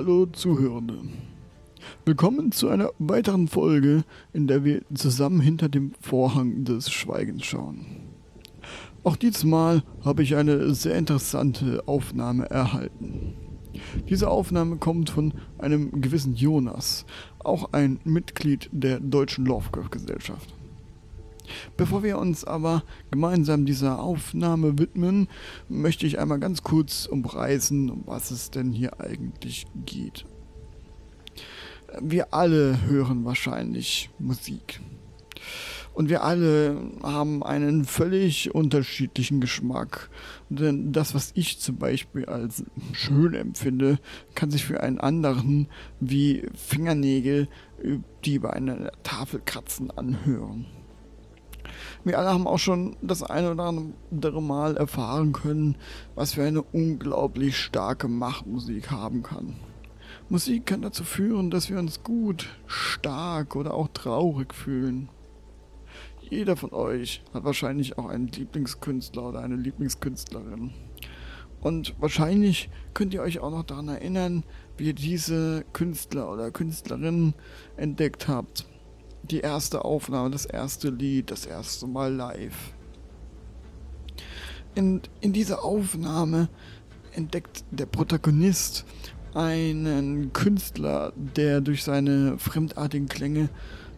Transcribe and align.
Hallo 0.00 0.24
Zuhörende. 0.24 0.98
Willkommen 2.06 2.52
zu 2.52 2.70
einer 2.70 2.88
weiteren 2.98 3.48
Folge, 3.48 4.02
in 4.32 4.46
der 4.46 4.64
wir 4.64 4.80
zusammen 4.94 5.42
hinter 5.42 5.68
dem 5.68 5.92
Vorhang 6.00 6.64
des 6.64 6.90
Schweigens 6.90 7.44
schauen. 7.44 7.84
Auch 9.04 9.16
diesmal 9.16 9.82
habe 10.02 10.22
ich 10.22 10.36
eine 10.36 10.74
sehr 10.74 10.94
interessante 10.94 11.86
Aufnahme 11.86 12.48
erhalten. 12.48 13.34
Diese 14.08 14.30
Aufnahme 14.30 14.78
kommt 14.78 15.10
von 15.10 15.34
einem 15.58 16.00
gewissen 16.00 16.34
Jonas, 16.34 17.04
auch 17.38 17.74
ein 17.74 18.00
Mitglied 18.04 18.70
der 18.72 19.00
Deutschen 19.00 19.44
Lovecraft-Gesellschaft. 19.44 20.54
Bevor 21.76 22.02
wir 22.02 22.18
uns 22.18 22.44
aber 22.44 22.82
gemeinsam 23.10 23.66
dieser 23.66 24.00
Aufnahme 24.00 24.78
widmen, 24.78 25.28
möchte 25.68 26.06
ich 26.06 26.18
einmal 26.18 26.38
ganz 26.38 26.62
kurz 26.62 27.06
umreißen, 27.06 27.90
um 27.90 28.02
was 28.06 28.30
es 28.30 28.50
denn 28.50 28.72
hier 28.72 29.00
eigentlich 29.00 29.66
geht. 29.86 30.24
Wir 32.00 32.32
alle 32.32 32.82
hören 32.86 33.24
wahrscheinlich 33.24 34.10
Musik. 34.18 34.80
Und 35.92 36.08
wir 36.08 36.22
alle 36.22 36.80
haben 37.02 37.42
einen 37.42 37.84
völlig 37.84 38.54
unterschiedlichen 38.54 39.40
Geschmack. 39.40 40.08
Denn 40.48 40.92
das, 40.92 41.14
was 41.14 41.32
ich 41.34 41.58
zum 41.58 41.76
Beispiel 41.78 42.26
als 42.26 42.64
schön 42.92 43.34
empfinde, 43.34 43.98
kann 44.34 44.50
sich 44.50 44.64
für 44.64 44.82
einen 44.82 45.00
anderen 45.00 45.68
wie 45.98 46.46
Fingernägel, 46.54 47.48
die 48.24 48.34
über 48.34 48.52
eine 48.52 48.92
Tafel 49.02 49.42
kratzen, 49.44 49.90
anhören. 49.90 50.66
Wir 52.02 52.18
alle 52.18 52.30
haben 52.30 52.46
auch 52.46 52.58
schon 52.58 52.96
das 53.02 53.22
eine 53.22 53.50
oder 53.50 53.64
andere 53.64 54.42
Mal 54.42 54.76
erfahren 54.78 55.32
können, 55.32 55.76
was 56.14 56.32
für 56.32 56.42
eine 56.42 56.62
unglaublich 56.62 57.58
starke 57.58 58.08
Macht 58.08 58.46
Musik 58.46 58.90
haben 58.90 59.22
kann. 59.22 59.56
Musik 60.30 60.64
kann 60.64 60.80
dazu 60.80 61.04
führen, 61.04 61.50
dass 61.50 61.68
wir 61.68 61.78
uns 61.78 62.02
gut, 62.02 62.48
stark 62.66 63.54
oder 63.54 63.74
auch 63.74 63.88
traurig 63.92 64.54
fühlen. 64.54 65.10
Jeder 66.22 66.56
von 66.56 66.72
euch 66.72 67.22
hat 67.34 67.44
wahrscheinlich 67.44 67.98
auch 67.98 68.06
einen 68.06 68.28
Lieblingskünstler 68.28 69.28
oder 69.28 69.40
eine 69.40 69.56
Lieblingskünstlerin. 69.56 70.72
Und 71.60 71.94
wahrscheinlich 72.00 72.70
könnt 72.94 73.12
ihr 73.12 73.20
euch 73.20 73.40
auch 73.40 73.50
noch 73.50 73.64
daran 73.64 73.88
erinnern, 73.88 74.44
wie 74.78 74.86
ihr 74.86 74.94
diese 74.94 75.66
Künstler 75.74 76.32
oder 76.32 76.50
Künstlerin 76.50 77.34
entdeckt 77.76 78.26
habt 78.26 78.64
die 79.22 79.40
erste 79.40 79.84
Aufnahme, 79.84 80.30
das 80.30 80.46
erste 80.46 80.90
Lied, 80.90 81.30
das 81.30 81.46
erste 81.46 81.86
Mal 81.86 82.12
live. 82.12 82.72
In, 84.74 85.02
in 85.20 85.32
dieser 85.32 85.64
Aufnahme 85.64 86.48
entdeckt 87.12 87.64
der 87.70 87.86
Protagonist 87.86 88.84
einen 89.34 90.32
Künstler, 90.32 91.12
der 91.16 91.60
durch 91.60 91.84
seine 91.84 92.38
fremdartigen 92.38 93.08
Klänge 93.08 93.48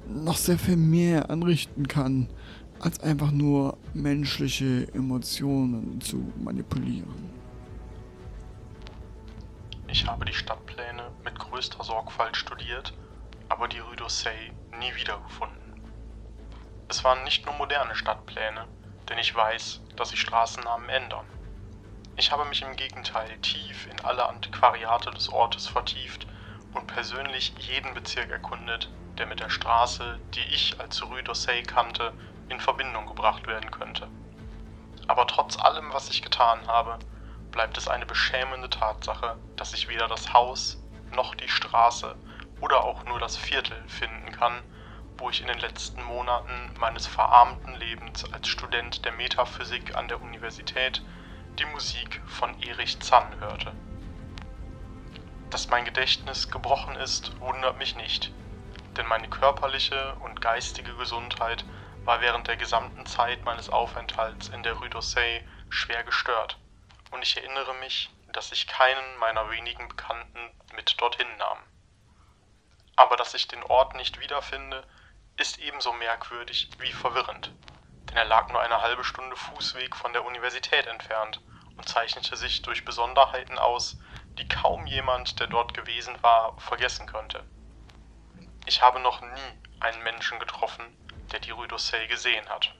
noch 0.08 0.36
sehr 0.36 0.58
viel 0.58 0.76
mehr 0.76 1.30
anrichten 1.30 1.88
kann, 1.88 2.28
als 2.80 3.00
einfach 3.00 3.30
nur 3.30 3.78
menschliche 3.94 4.88
Emotionen 4.92 6.00
zu 6.00 6.32
manipulieren. 6.42 7.30
Ich 9.88 10.06
habe 10.06 10.24
die 10.24 10.32
Stadtpläne 10.32 11.10
mit 11.24 11.38
größter 11.38 11.84
Sorgfalt 11.84 12.36
studiert 12.36 12.94
aber 13.52 13.68
die 13.68 13.80
Rue 13.80 13.96
d'Orsay 13.96 14.50
nie 14.78 14.94
wiedergefunden. 14.94 15.74
Es 16.88 17.04
waren 17.04 17.22
nicht 17.24 17.44
nur 17.44 17.54
moderne 17.56 17.94
Stadtpläne, 17.94 18.66
denn 19.10 19.18
ich 19.18 19.34
weiß, 19.34 19.82
dass 19.94 20.08
sich 20.08 20.22
Straßennamen 20.22 20.88
ändern. 20.88 21.26
Ich 22.16 22.32
habe 22.32 22.46
mich 22.46 22.62
im 22.62 22.74
Gegenteil 22.76 23.36
tief 23.42 23.86
in 23.88 24.00
alle 24.00 24.26
Antiquariate 24.26 25.10
des 25.10 25.28
Ortes 25.28 25.66
vertieft 25.66 26.26
und 26.72 26.86
persönlich 26.86 27.52
jeden 27.58 27.92
Bezirk 27.92 28.30
erkundet, 28.30 28.88
der 29.18 29.26
mit 29.26 29.40
der 29.40 29.50
Straße, 29.50 30.18
die 30.34 30.48
ich 30.54 30.80
als 30.80 31.02
Rue 31.02 31.20
d'Orsay 31.20 31.62
kannte, 31.62 32.14
in 32.48 32.58
Verbindung 32.58 33.06
gebracht 33.06 33.46
werden 33.46 33.70
könnte. 33.70 34.08
Aber 35.08 35.26
trotz 35.26 35.58
allem, 35.58 35.92
was 35.92 36.08
ich 36.08 36.22
getan 36.22 36.66
habe, 36.68 36.98
bleibt 37.50 37.76
es 37.76 37.86
eine 37.86 38.06
beschämende 38.06 38.70
Tatsache, 38.70 39.36
dass 39.56 39.74
ich 39.74 39.88
weder 39.88 40.08
das 40.08 40.32
Haus 40.32 40.82
noch 41.10 41.34
die 41.34 41.50
Straße 41.50 42.16
oder 42.62 42.84
auch 42.84 43.04
nur 43.06 43.18
das 43.18 43.36
Viertel 43.36 43.76
finden 43.88 44.30
kann, 44.30 44.62
wo 45.18 45.28
ich 45.28 45.40
in 45.40 45.48
den 45.48 45.58
letzten 45.58 46.02
Monaten 46.04 46.70
meines 46.78 47.06
verarmten 47.06 47.74
Lebens 47.74 48.24
als 48.32 48.46
Student 48.48 49.04
der 49.04 49.12
Metaphysik 49.12 49.96
an 49.96 50.06
der 50.06 50.22
Universität 50.22 51.02
die 51.58 51.64
Musik 51.66 52.22
von 52.24 52.56
Erich 52.62 53.00
Zann 53.00 53.38
hörte. 53.40 53.74
Dass 55.50 55.68
mein 55.68 55.84
Gedächtnis 55.84 56.50
gebrochen 56.50 56.94
ist, 56.96 57.38
wundert 57.40 57.78
mich 57.78 57.96
nicht, 57.96 58.32
denn 58.96 59.06
meine 59.06 59.28
körperliche 59.28 60.14
und 60.20 60.40
geistige 60.40 60.94
Gesundheit 60.96 61.66
war 62.04 62.20
während 62.20 62.46
der 62.46 62.56
gesamten 62.56 63.04
Zeit 63.06 63.44
meines 63.44 63.70
Aufenthalts 63.70 64.48
in 64.48 64.62
der 64.62 64.74
Rue 64.74 64.88
d'Orsay 64.88 65.42
schwer 65.68 66.04
gestört, 66.04 66.58
und 67.10 67.22
ich 67.22 67.36
erinnere 67.36 67.74
mich, 67.74 68.08
dass 68.28 68.52
ich 68.52 68.68
keinen 68.68 69.16
meiner 69.18 69.50
wenigen 69.50 69.88
Bekannten 69.88 70.50
mit 70.74 71.00
dorthin 71.00 71.36
nahm. 71.36 71.58
Aber 72.96 73.16
dass 73.16 73.34
ich 73.34 73.48
den 73.48 73.62
Ort 73.64 73.94
nicht 73.94 74.20
wiederfinde, 74.20 74.86
ist 75.36 75.58
ebenso 75.58 75.92
merkwürdig 75.92 76.70
wie 76.78 76.92
verwirrend, 76.92 77.52
denn 78.10 78.18
er 78.18 78.24
lag 78.24 78.50
nur 78.50 78.60
eine 78.60 78.82
halbe 78.82 79.04
Stunde 79.04 79.36
Fußweg 79.36 79.96
von 79.96 80.12
der 80.12 80.24
Universität 80.24 80.86
entfernt 80.86 81.40
und 81.76 81.88
zeichnete 81.88 82.36
sich 82.36 82.62
durch 82.62 82.84
Besonderheiten 82.84 83.58
aus, 83.58 83.98
die 84.38 84.46
kaum 84.46 84.86
jemand, 84.86 85.40
der 85.40 85.46
dort 85.46 85.74
gewesen 85.74 86.22
war, 86.22 86.58
vergessen 86.58 87.06
könnte. 87.06 87.44
Ich 88.66 88.82
habe 88.82 89.00
noch 89.00 89.20
nie 89.20 89.58
einen 89.80 90.02
Menschen 90.02 90.38
getroffen, 90.38 90.96
der 91.32 91.40
die 91.40 91.50
Rue 91.50 91.66
d'Orsay 91.66 92.06
gesehen 92.06 92.48
hat. 92.48 92.74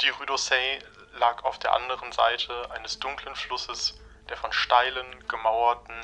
Die 0.00 0.08
Rue 0.08 0.26
d'Orsay 0.26 0.82
lag 1.12 1.44
auf 1.44 1.58
der 1.58 1.72
anderen 1.74 2.12
Seite 2.12 2.70
eines 2.72 2.98
dunklen 2.98 3.36
Flusses, 3.36 3.98
der 4.28 4.36
von 4.36 4.52
steilen, 4.52 5.26
gemauerten 5.28 5.94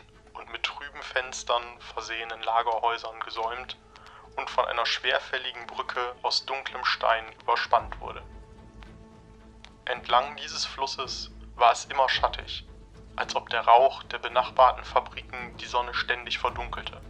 mit 0.53 0.63
trüben 0.63 1.03
Fenstern 1.03 1.65
versehenen 1.81 2.43
Lagerhäusern 2.43 3.19
gesäumt 3.21 3.77
und 4.37 4.49
von 4.49 4.65
einer 4.67 4.87
schwerfälligen 4.87 5.67
Brücke 5.67 6.15
aus 6.23 6.47
dunklem 6.47 6.85
Stein 6.85 7.25
überspannt 7.41 8.01
wurde. 8.01 8.23
Entlang 9.87 10.37
dieses 10.37 10.65
Flusses 10.65 11.31
war 11.57 11.73
es 11.73 11.87
immer 11.87 12.09
schattig, 12.09 12.65
als 13.17 13.35
ob 13.35 13.51
der 13.51 13.63
Rauch 13.63 14.03
der 14.05 14.19
benachbarten 14.19 14.85
Fabriken 14.85 15.57
die 15.59 15.67
Sonne 15.67 15.93
ständig 15.95 16.39
verdunkelte. 16.39 17.01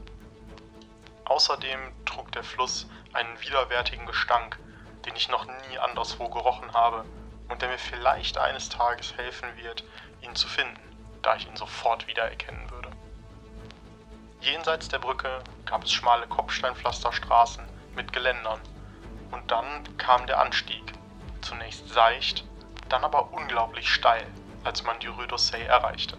Außerdem 1.24 1.92
trug 2.04 2.32
der 2.32 2.42
Fluss 2.42 2.88
einen 3.12 3.40
widerwärtigen 3.40 4.06
Gestank, 4.06 4.58
den 5.06 5.16
ich 5.16 5.28
noch 5.28 5.46
nie 5.46 5.78
anderswo 5.78 6.28
gerochen 6.28 6.72
habe 6.72 7.04
und 7.48 7.62
der 7.62 7.68
mir 7.68 7.78
vielleicht 7.78 8.38
eines 8.38 8.68
Tages 8.68 9.16
helfen 9.16 9.56
wird, 9.56 9.84
ihn 10.22 10.34
zu 10.34 10.48
finden, 10.48 10.80
da 11.22 11.36
ich 11.36 11.46
ihn 11.46 11.56
sofort 11.56 12.06
wiedererkennen. 12.06 12.71
Jenseits 14.42 14.88
der 14.88 14.98
Brücke 14.98 15.38
gab 15.66 15.84
es 15.84 15.92
schmale 15.92 16.26
Kopfsteinpflasterstraßen 16.26 17.64
mit 17.94 18.12
Geländern. 18.12 18.60
Und 19.30 19.48
dann 19.52 19.96
kam 19.98 20.26
der 20.26 20.40
Anstieg. 20.40 20.82
Zunächst 21.42 21.88
seicht, 21.90 22.44
dann 22.88 23.04
aber 23.04 23.32
unglaublich 23.32 23.88
steil, 23.88 24.26
als 24.64 24.82
man 24.82 24.98
die 24.98 25.06
Rue 25.06 25.26
d'Orsay 25.26 25.62
erreichte. 25.62 26.16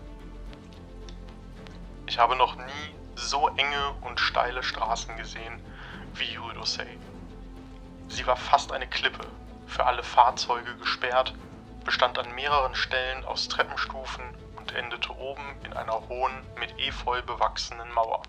Ich 2.05 2.17
habe 2.17 2.37
noch 2.37 2.55
nie 2.55 2.95
so 3.15 3.49
enge 3.49 3.93
und 4.01 4.21
steile 4.21 4.63
Straßen 4.63 5.17
gesehen 5.17 5.61
wie 6.13 6.25
die 6.25 6.37
Rue 6.37 6.53
d'Orsay. 6.53 6.87
Sie 8.07 8.25
war 8.25 8.37
fast 8.37 8.71
eine 8.71 8.87
Klippe, 8.87 9.27
für 9.67 9.85
alle 9.85 10.03
Fahrzeuge 10.03 10.77
gesperrt, 10.77 11.33
bestand 11.83 12.17
an 12.17 12.33
mehreren 12.35 12.75
Stellen 12.75 13.25
aus 13.25 13.49
Treppenstufen 13.49 14.23
und 14.63 14.71
endete 14.71 15.13
oben 15.17 15.43
in 15.65 15.73
einer 15.73 16.07
hohen, 16.07 16.45
mit 16.55 16.79
Efeu 16.79 17.21
bewachsenen 17.21 17.91
Mauer. 17.91 18.23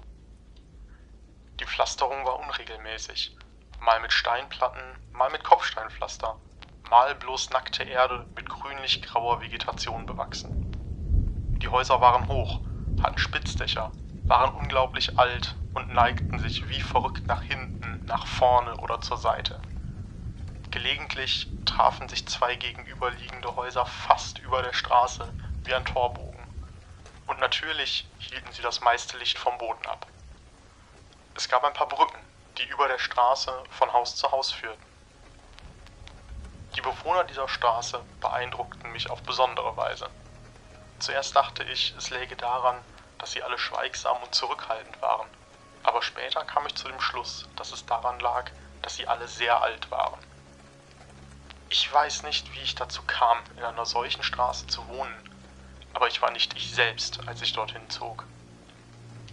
Die 1.60 1.64
Pflasterung 1.64 2.26
war 2.26 2.40
unregelmäßig, 2.40 3.36
mal 3.78 4.00
mit 4.00 4.12
Steinplatten, 4.12 4.82
mal 5.12 5.30
mit 5.30 5.44
Kopfsteinpflaster, 5.44 6.36
mal 6.90 7.14
bloß 7.14 7.50
nackte 7.50 7.84
Erde 7.84 8.26
mit 8.34 8.48
grünlich-grauer 8.48 9.42
Vegetation 9.42 10.06
bewachsen. 10.06 10.50
Die 11.62 11.68
Häuser 11.68 12.00
waren 12.00 12.26
hoch, 12.26 12.62
hatten 12.98 13.18
Spitzdächer, 13.18 13.92
waren 14.26 14.50
unglaublich 14.56 15.16
alt 15.16 15.56
und 15.72 15.88
neigten 15.90 16.40
sich 16.40 16.68
wie 16.68 16.80
verrückt 16.80 17.28
nach 17.28 17.42
hinten, 17.42 18.00
nach 18.06 18.26
vorne 18.26 18.76
oder 18.78 19.00
zur 19.00 19.18
Seite. 19.18 19.60
Gelegentlich 20.72 21.46
trafen 21.64 22.08
sich 22.08 22.26
zwei 22.26 22.56
gegenüberliegende 22.56 23.54
Häuser 23.54 23.86
fast 23.86 24.40
über 24.40 24.62
der 24.62 24.72
Straße 24.72 25.32
wie 25.64 25.74
ein 25.74 25.84
Torbogen. 25.84 26.46
Und 27.26 27.40
natürlich 27.40 28.06
hielten 28.18 28.52
sie 28.52 28.62
das 28.62 28.80
meiste 28.80 29.16
Licht 29.18 29.38
vom 29.38 29.56
Boden 29.58 29.86
ab. 29.86 30.06
Es 31.34 31.48
gab 31.48 31.64
ein 31.64 31.72
paar 31.72 31.88
Brücken, 31.88 32.18
die 32.58 32.64
über 32.68 32.86
der 32.88 32.98
Straße 32.98 33.64
von 33.70 33.92
Haus 33.92 34.16
zu 34.16 34.30
Haus 34.30 34.52
führten. 34.52 34.84
Die 36.76 36.80
Bewohner 36.80 37.24
dieser 37.24 37.48
Straße 37.48 38.04
beeindruckten 38.20 38.90
mich 38.92 39.10
auf 39.10 39.22
besondere 39.22 39.76
Weise. 39.76 40.10
Zuerst 40.98 41.34
dachte 41.36 41.64
ich, 41.64 41.94
es 41.96 42.10
läge 42.10 42.36
daran, 42.36 42.84
dass 43.18 43.32
sie 43.32 43.42
alle 43.42 43.58
schweigsam 43.58 44.22
und 44.22 44.34
zurückhaltend 44.34 45.00
waren, 45.00 45.28
aber 45.82 46.02
später 46.02 46.44
kam 46.44 46.66
ich 46.66 46.74
zu 46.74 46.88
dem 46.88 47.00
Schluss, 47.00 47.48
dass 47.56 47.72
es 47.72 47.86
daran 47.86 48.18
lag, 48.20 48.50
dass 48.82 48.96
sie 48.96 49.06
alle 49.06 49.28
sehr 49.28 49.62
alt 49.62 49.90
waren. 49.90 50.20
Ich 51.68 51.92
weiß 51.92 52.22
nicht, 52.24 52.54
wie 52.54 52.60
ich 52.60 52.74
dazu 52.74 53.02
kam, 53.02 53.38
in 53.56 53.64
einer 53.64 53.86
solchen 53.86 54.22
Straße 54.22 54.66
zu 54.66 54.86
wohnen, 54.88 55.33
aber 55.94 56.08
ich 56.08 56.20
war 56.20 56.30
nicht 56.32 56.54
ich 56.56 56.70
selbst, 56.70 57.26
als 57.26 57.40
ich 57.40 57.52
dorthin 57.52 57.88
zog. 57.88 58.26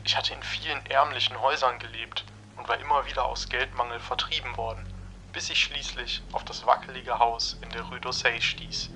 Ich 0.04 0.16
hatte 0.16 0.34
in 0.34 0.44
vielen 0.44 0.84
ärmlichen 0.86 1.40
Häusern 1.42 1.78
gelebt 1.80 2.24
und 2.58 2.68
war 2.68 2.80
immer 2.80 3.06
wieder 3.06 3.26
aus 3.26 3.50
Geldmangel 3.50 4.00
vertrieben 4.00 4.56
worden, 4.58 4.86
bis 5.34 5.50
ich 5.50 5.60
schließlich 5.62 6.22
auf 6.32 6.46
das 6.46 6.66
wackelige 6.66 7.20
Haus 7.20 7.58
in 7.62 7.70
der 7.72 7.84
Rue 7.84 8.00
d'Orsay 8.00 8.40
stieß, 8.42 8.90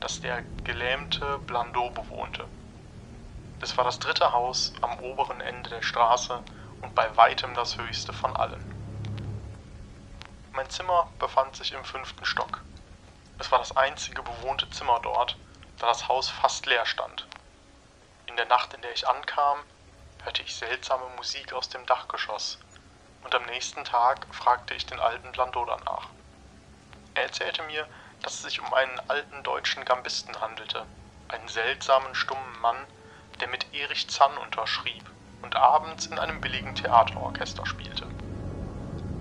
das 0.00 0.20
der 0.20 0.44
gelähmte 0.64 1.38
Blandot 1.46 1.94
bewohnte. 1.94 2.46
Es 3.60 3.76
war 3.78 3.84
das 3.84 3.98
dritte 3.98 4.32
Haus 4.32 4.72
am 4.82 4.98
oberen 4.98 5.40
Ende 5.40 5.70
der 5.70 5.82
Straße 5.82 6.42
und 6.82 6.94
bei 6.94 7.16
weitem 7.16 7.54
das 7.54 7.78
höchste 7.78 8.12
von 8.12 8.34
allen. 8.36 8.62
Mein 10.52 10.68
Zimmer 10.68 11.08
befand 11.18 11.56
sich 11.56 11.72
im 11.72 11.84
fünften 11.84 12.24
Stock. 12.24 12.62
Es 13.38 13.50
war 13.50 13.58
das 13.58 13.76
einzige 13.76 14.22
bewohnte 14.22 14.68
Zimmer 14.70 15.00
dort, 15.02 15.36
da 15.78 15.86
das 15.86 16.08
Haus 16.08 16.28
fast 16.28 16.66
leer 16.66 16.86
stand. 16.86 17.26
In 18.26 18.36
der 18.36 18.46
Nacht, 18.46 18.74
in 18.74 18.82
der 18.82 18.92
ich 18.92 19.06
ankam, 19.06 19.58
hörte 20.22 20.42
ich 20.42 20.54
seltsame 20.54 21.08
Musik 21.16 21.52
aus 21.52 21.68
dem 21.68 21.84
Dachgeschoss, 21.86 22.58
und 23.22 23.34
am 23.34 23.44
nächsten 23.46 23.84
Tag 23.84 24.26
fragte 24.34 24.74
ich 24.74 24.86
den 24.86 25.00
alten 25.00 25.32
Blandot 25.32 25.68
danach. 25.68 26.08
Er 27.14 27.24
erzählte 27.24 27.62
mir, 27.64 27.86
dass 28.22 28.34
es 28.34 28.42
sich 28.42 28.60
um 28.60 28.72
einen 28.74 29.00
alten 29.08 29.42
deutschen 29.42 29.84
Gambisten 29.84 30.40
handelte, 30.40 30.86
einen 31.28 31.48
seltsamen, 31.48 32.14
stummen 32.14 32.60
Mann, 32.60 32.86
der 33.40 33.48
mit 33.48 33.72
Erich 33.74 34.08
Zann 34.08 34.36
unterschrieb 34.38 35.04
und 35.42 35.56
abends 35.56 36.06
in 36.06 36.18
einem 36.18 36.40
billigen 36.40 36.74
Theaterorchester 36.74 37.66
spielte. 37.66 38.08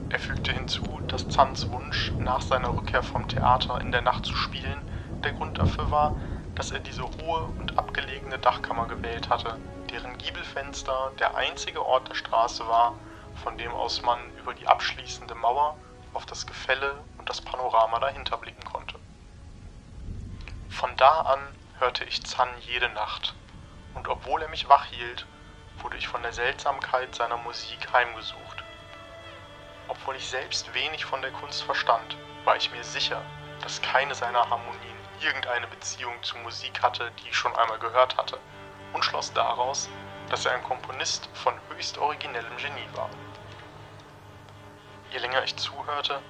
Er 0.09 0.19
fügte 0.19 0.53
hinzu, 0.53 1.01
dass 1.07 1.27
Zanns 1.27 1.69
Wunsch, 1.71 2.13
nach 2.19 2.41
seiner 2.41 2.75
Rückkehr 2.75 3.03
vom 3.03 3.27
Theater 3.27 3.81
in 3.81 3.91
der 3.91 4.01
Nacht 4.01 4.25
zu 4.25 4.35
spielen, 4.35 4.83
der 5.23 5.33
Grund 5.33 5.57
dafür 5.57 5.89
war, 5.91 6.17
dass 6.55 6.71
er 6.71 6.79
diese 6.79 7.03
hohe 7.03 7.45
und 7.59 7.77
abgelegene 7.77 8.37
Dachkammer 8.39 8.87
gewählt 8.87 9.29
hatte, 9.29 9.57
deren 9.91 10.17
Giebelfenster 10.17 11.11
der 11.19 11.35
einzige 11.35 11.85
Ort 11.85 12.09
der 12.09 12.15
Straße 12.15 12.67
war, 12.67 12.95
von 13.43 13.57
dem 13.57 13.71
aus 13.71 14.01
man 14.03 14.19
über 14.37 14.53
die 14.53 14.67
abschließende 14.67 15.35
Mauer 15.35 15.77
auf 16.13 16.25
das 16.25 16.45
Gefälle 16.45 16.95
und 17.17 17.29
das 17.29 17.41
Panorama 17.41 17.99
dahinter 17.99 18.37
blicken 18.37 18.63
konnte. 18.65 18.99
Von 20.69 20.95
da 20.97 21.21
an 21.21 21.39
hörte 21.79 22.03
ich 22.05 22.23
Zan 22.23 22.49
jede 22.61 22.89
Nacht, 22.89 23.33
und 23.95 24.07
obwohl 24.07 24.41
er 24.41 24.49
mich 24.49 24.69
wach 24.69 24.85
hielt, 24.85 25.25
wurde 25.81 25.97
ich 25.97 26.07
von 26.07 26.21
der 26.21 26.33
Seltsamkeit 26.33 27.13
seiner 27.15 27.37
Musik 27.37 27.91
heimgesucht. 27.91 28.63
Obwohl 29.87 30.15
ich 30.15 30.27
selbst 30.27 30.73
wenig 30.73 31.05
von 31.05 31.21
der 31.21 31.31
Kunst 31.31 31.63
verstand, 31.63 32.15
war 32.45 32.55
ich 32.55 32.71
mir 32.71 32.83
sicher, 32.83 33.21
dass 33.61 33.81
keine 33.81 34.15
seiner 34.15 34.49
Harmonien 34.49 34.92
irgendeine 35.21 35.67
Beziehung 35.67 36.21
zu 36.23 36.37
Musik 36.37 36.81
hatte, 36.81 37.11
die 37.19 37.29
ich 37.29 37.35
schon 37.35 37.55
einmal 37.55 37.79
gehört 37.79 38.17
hatte, 38.17 38.39
und 38.93 39.03
schloss 39.03 39.33
daraus, 39.33 39.89
dass 40.29 40.45
er 40.45 40.53
ein 40.53 40.63
Komponist 40.63 41.29
von 41.33 41.53
höchst 41.69 41.97
originellem 41.97 42.55
Genie 42.57 42.87
war. 42.93 43.09
Je 45.11 45.19
länger 45.19 45.43
ich 45.43 45.55
zuhörte, 45.57 46.21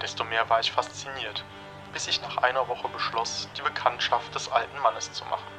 desto 0.00 0.24
mehr 0.24 0.48
war 0.48 0.60
ich 0.60 0.72
fasziniert, 0.72 1.44
bis 1.92 2.08
ich 2.08 2.20
nach 2.22 2.38
einer 2.38 2.66
Woche 2.68 2.88
beschloss, 2.88 3.48
die 3.56 3.62
Bekanntschaft 3.62 4.34
des 4.34 4.50
alten 4.50 4.78
Mannes 4.78 5.12
zu 5.12 5.24
machen. 5.26 5.52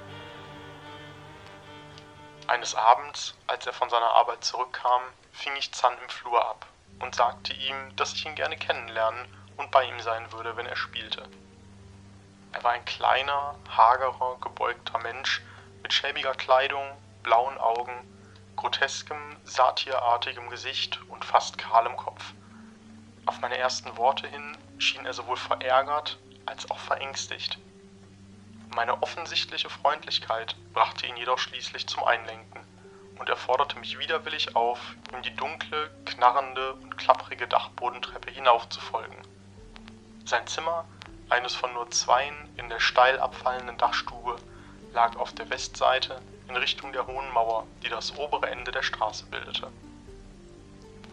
Eines 2.47 2.75
Abends, 2.75 3.35
als 3.47 3.65
er 3.65 3.73
von 3.73 3.89
seiner 3.89 4.11
Arbeit 4.11 4.43
zurückkam, 4.43 5.01
fing 5.31 5.53
ich 5.57 5.71
Zan 5.73 5.97
im 6.01 6.09
Flur 6.09 6.45
ab 6.45 6.65
und 6.99 7.15
sagte 7.15 7.53
ihm, 7.53 7.95
dass 7.95 8.13
ich 8.13 8.25
ihn 8.25 8.35
gerne 8.35 8.57
kennenlernen 8.57 9.25
und 9.57 9.71
bei 9.71 9.85
ihm 9.85 9.99
sein 10.01 10.31
würde, 10.31 10.57
wenn 10.57 10.65
er 10.65 10.75
spielte. 10.75 11.23
Er 12.53 12.63
war 12.63 12.71
ein 12.71 12.85
kleiner, 12.85 13.55
hagerer, 13.67 14.37
gebeugter 14.39 14.99
Mensch 14.99 15.41
mit 15.81 15.91
schäbiger 15.91 16.33
Kleidung, 16.33 16.87
blauen 17.23 17.57
Augen, 17.57 18.05
groteskem, 18.55 19.37
satirartigem 19.43 20.49
Gesicht 20.49 21.01
und 21.09 21.25
fast 21.25 21.57
kahlem 21.57 21.97
Kopf. 21.97 22.33
Auf 23.25 23.41
meine 23.41 23.57
ersten 23.57 23.97
Worte 23.97 24.27
hin 24.27 24.57
schien 24.77 25.05
er 25.05 25.13
sowohl 25.13 25.37
verärgert 25.37 26.19
als 26.45 26.69
auch 26.69 26.79
verängstigt. 26.79 27.57
Meine 28.75 29.01
offensichtliche 29.01 29.69
Freundlichkeit 29.69 30.55
brachte 30.73 31.07
ihn 31.07 31.17
jedoch 31.17 31.39
schließlich 31.39 31.87
zum 31.87 32.03
Einlenken, 32.03 32.65
und 33.19 33.29
er 33.29 33.37
forderte 33.37 33.79
mich 33.79 33.99
widerwillig 33.99 34.55
auf, 34.55 34.95
ihm 35.11 35.21
die 35.21 35.35
dunkle, 35.35 35.91
knarrende 36.05 36.75
und 36.75 36.97
klapprige 36.97 37.47
Dachbodentreppe 37.47 38.31
hinaufzufolgen. 38.31 39.17
Sein 40.25 40.45
Zimmer, 40.47 40.85
eines 41.29 41.55
von 41.55 41.73
nur 41.73 41.89
zweien 41.91 42.35
in 42.57 42.69
der 42.69 42.79
steil 42.79 43.19
abfallenden 43.19 43.77
Dachstube, 43.77 44.35
lag 44.93 45.15
auf 45.17 45.33
der 45.33 45.49
Westseite 45.49 46.21
in 46.47 46.55
Richtung 46.55 46.93
der 46.93 47.07
hohen 47.07 47.29
Mauer, 47.31 47.65
die 47.83 47.89
das 47.89 48.17
obere 48.17 48.49
Ende 48.49 48.71
der 48.71 48.83
Straße 48.83 49.25
bildete. 49.25 49.71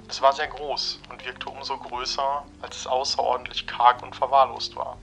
Es 0.09 0.21
war 0.21 0.33
sehr 0.33 0.49
groß 0.49 1.01
und 1.09 1.25
wirkte 1.25 1.49
umso 1.49 1.79
größer, 1.79 2.45
als 2.61 2.77
es 2.77 2.87
außerordentlich 2.87 3.67
karg 3.67 4.03
und 4.03 4.17
verwahrlost 4.17 4.75
war. 4.77 4.99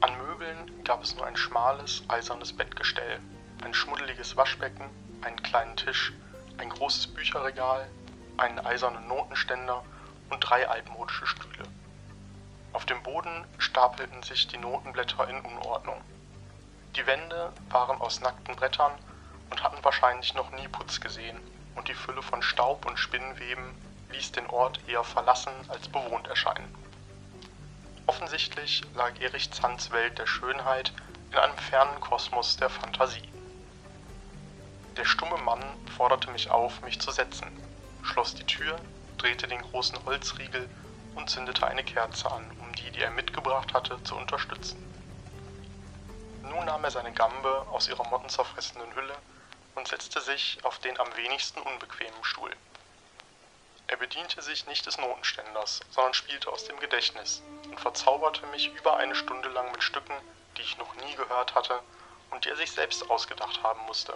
An 0.00 0.18
Möbeln 0.18 0.84
gab 0.84 1.02
es 1.02 1.16
nur 1.16 1.24
ein 1.26 1.36
schmales, 1.36 2.02
eisernes 2.08 2.52
Bettgestell, 2.52 3.20
ein 3.64 3.72
schmuddeliges 3.72 4.36
Waschbecken, 4.36 4.90
einen 5.22 5.42
kleinen 5.42 5.74
Tisch, 5.76 6.12
ein 6.58 6.68
großes 6.68 7.08
Bücherregal, 7.08 7.88
einen 8.36 8.58
eisernen 8.58 9.08
Notenständer 9.08 9.82
und 10.28 10.40
drei 10.40 10.68
altmodische 10.68 11.26
Stühle. 11.26 11.64
Auf 12.74 12.86
dem 12.86 13.04
Boden 13.04 13.46
stapelten 13.56 14.24
sich 14.24 14.48
die 14.48 14.58
Notenblätter 14.58 15.28
in 15.28 15.40
Unordnung. 15.42 16.02
Die 16.96 17.06
Wände 17.06 17.52
waren 17.70 18.00
aus 18.00 18.20
nackten 18.20 18.56
Brettern 18.56 18.90
und 19.48 19.62
hatten 19.62 19.82
wahrscheinlich 19.84 20.34
noch 20.34 20.50
nie 20.50 20.66
Putz 20.66 21.00
gesehen 21.00 21.38
und 21.76 21.86
die 21.86 21.94
Fülle 21.94 22.20
von 22.20 22.42
Staub 22.42 22.84
und 22.84 22.98
Spinnweben 22.98 23.72
ließ 24.10 24.32
den 24.32 24.48
Ort 24.48 24.80
eher 24.88 25.04
verlassen 25.04 25.52
als 25.68 25.86
bewohnt 25.86 26.26
erscheinen. 26.26 26.74
Offensichtlich 28.06 28.82
lag 28.94 29.20
Erich 29.20 29.52
Zands 29.52 29.92
Welt 29.92 30.18
der 30.18 30.26
Schönheit 30.26 30.92
in 31.30 31.38
einem 31.38 31.56
fernen 31.56 32.00
Kosmos 32.00 32.56
der 32.56 32.70
Fantasie. 32.70 33.28
Der 34.96 35.04
stumme 35.04 35.38
Mann 35.38 35.62
forderte 35.96 36.28
mich 36.32 36.50
auf, 36.50 36.82
mich 36.82 37.00
zu 37.00 37.12
setzen, 37.12 37.46
schloss 38.02 38.34
die 38.34 38.46
Tür, 38.46 38.76
drehte 39.16 39.46
den 39.46 39.62
großen 39.62 40.04
Holzriegel 40.04 40.68
und 41.14 41.30
zündete 41.30 41.66
eine 41.66 41.84
Kerze 41.84 42.30
an, 42.30 42.50
um 42.60 42.74
die, 42.74 42.90
die 42.90 43.02
er 43.02 43.10
mitgebracht 43.10 43.72
hatte, 43.74 44.02
zu 44.04 44.16
unterstützen. 44.16 44.76
Nun 46.42 46.64
nahm 46.66 46.84
er 46.84 46.90
seine 46.90 47.12
Gambe 47.12 47.66
aus 47.72 47.88
ihrer 47.88 48.04
mottenzerfressenen 48.08 48.94
Hülle 48.94 49.14
und 49.74 49.88
setzte 49.88 50.20
sich 50.20 50.58
auf 50.64 50.78
den 50.78 50.98
am 51.00 51.16
wenigsten 51.16 51.60
unbequemen 51.60 52.22
Stuhl. 52.22 52.50
Er 53.86 53.96
bediente 53.96 54.42
sich 54.42 54.66
nicht 54.66 54.86
des 54.86 54.98
Notenständers, 54.98 55.80
sondern 55.90 56.14
spielte 56.14 56.50
aus 56.50 56.64
dem 56.64 56.78
Gedächtnis 56.80 57.42
und 57.68 57.80
verzauberte 57.80 58.46
mich 58.46 58.72
über 58.74 58.96
eine 58.96 59.14
Stunde 59.14 59.48
lang 59.50 59.70
mit 59.72 59.82
Stücken, 59.82 60.14
die 60.56 60.62
ich 60.62 60.78
noch 60.78 60.94
nie 60.94 61.14
gehört 61.16 61.54
hatte 61.54 61.80
und 62.30 62.44
die 62.44 62.48
er 62.48 62.56
sich 62.56 62.70
selbst 62.70 63.10
ausgedacht 63.10 63.62
haben 63.62 63.80
musste. 63.86 64.14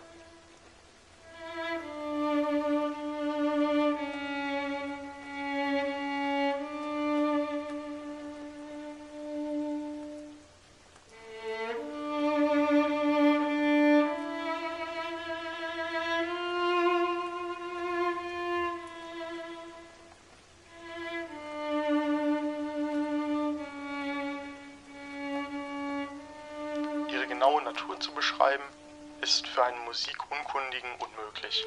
Natur 27.79 28.01
zu 28.01 28.13
beschreiben, 28.13 28.65
ist 29.21 29.47
für 29.47 29.63
einen 29.63 29.85
Musikunkundigen 29.85 30.91
unmöglich. 30.97 31.65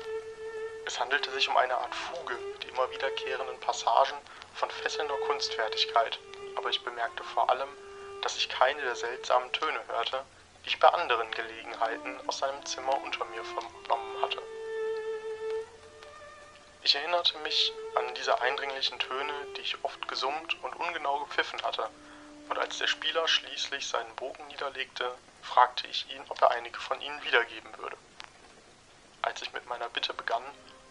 Es 0.85 0.99
handelte 0.99 1.31
sich 1.31 1.47
um 1.47 1.55
eine 1.55 1.77
Art 1.77 1.95
Fuge 1.95 2.35
mit 2.51 2.65
immer 2.65 2.91
wiederkehrenden 2.91 3.57
Passagen 3.61 4.17
von 4.53 4.69
fesselnder 4.69 5.15
Kunstfertigkeit, 5.27 6.19
aber 6.57 6.69
ich 6.69 6.83
bemerkte 6.83 7.23
vor 7.23 7.49
allem, 7.49 7.69
dass 8.23 8.35
ich 8.35 8.49
keine 8.49 8.81
der 8.81 8.95
seltsamen 8.95 9.49
Töne 9.53 9.79
hörte, 9.87 10.25
die 10.65 10.69
ich 10.69 10.79
bei 10.79 10.89
anderen 10.89 11.31
Gelegenheiten 11.31 12.19
aus 12.27 12.39
seinem 12.39 12.65
Zimmer 12.65 13.01
unter 13.03 13.23
mir 13.25 13.43
vernommen 13.45 14.21
hatte. 14.21 14.41
Ich 16.83 16.93
erinnerte 16.93 17.37
mich 17.39 17.71
an 17.95 18.13
diese 18.15 18.41
eindringlichen 18.41 18.99
Töne, 18.99 19.33
die 19.55 19.61
ich 19.61 19.77
oft 19.83 20.05
gesummt 20.09 20.61
und 20.61 20.75
ungenau 20.75 21.19
gepfiffen 21.19 21.61
hatte, 21.63 21.89
und 22.51 22.59
als 22.59 22.79
der 22.79 22.87
Spieler 22.87 23.29
schließlich 23.29 23.87
seinen 23.87 24.13
Bogen 24.17 24.45
niederlegte, 24.47 25.15
fragte 25.41 25.87
ich 25.87 26.11
ihn, 26.11 26.21
ob 26.27 26.41
er 26.41 26.51
einige 26.51 26.77
von 26.77 26.99
ihnen 26.99 27.23
wiedergeben 27.23 27.77
würde. 27.77 27.95
Als 29.21 29.41
ich 29.41 29.53
mit 29.53 29.65
meiner 29.67 29.87
Bitte 29.87 30.13
begann, 30.13 30.43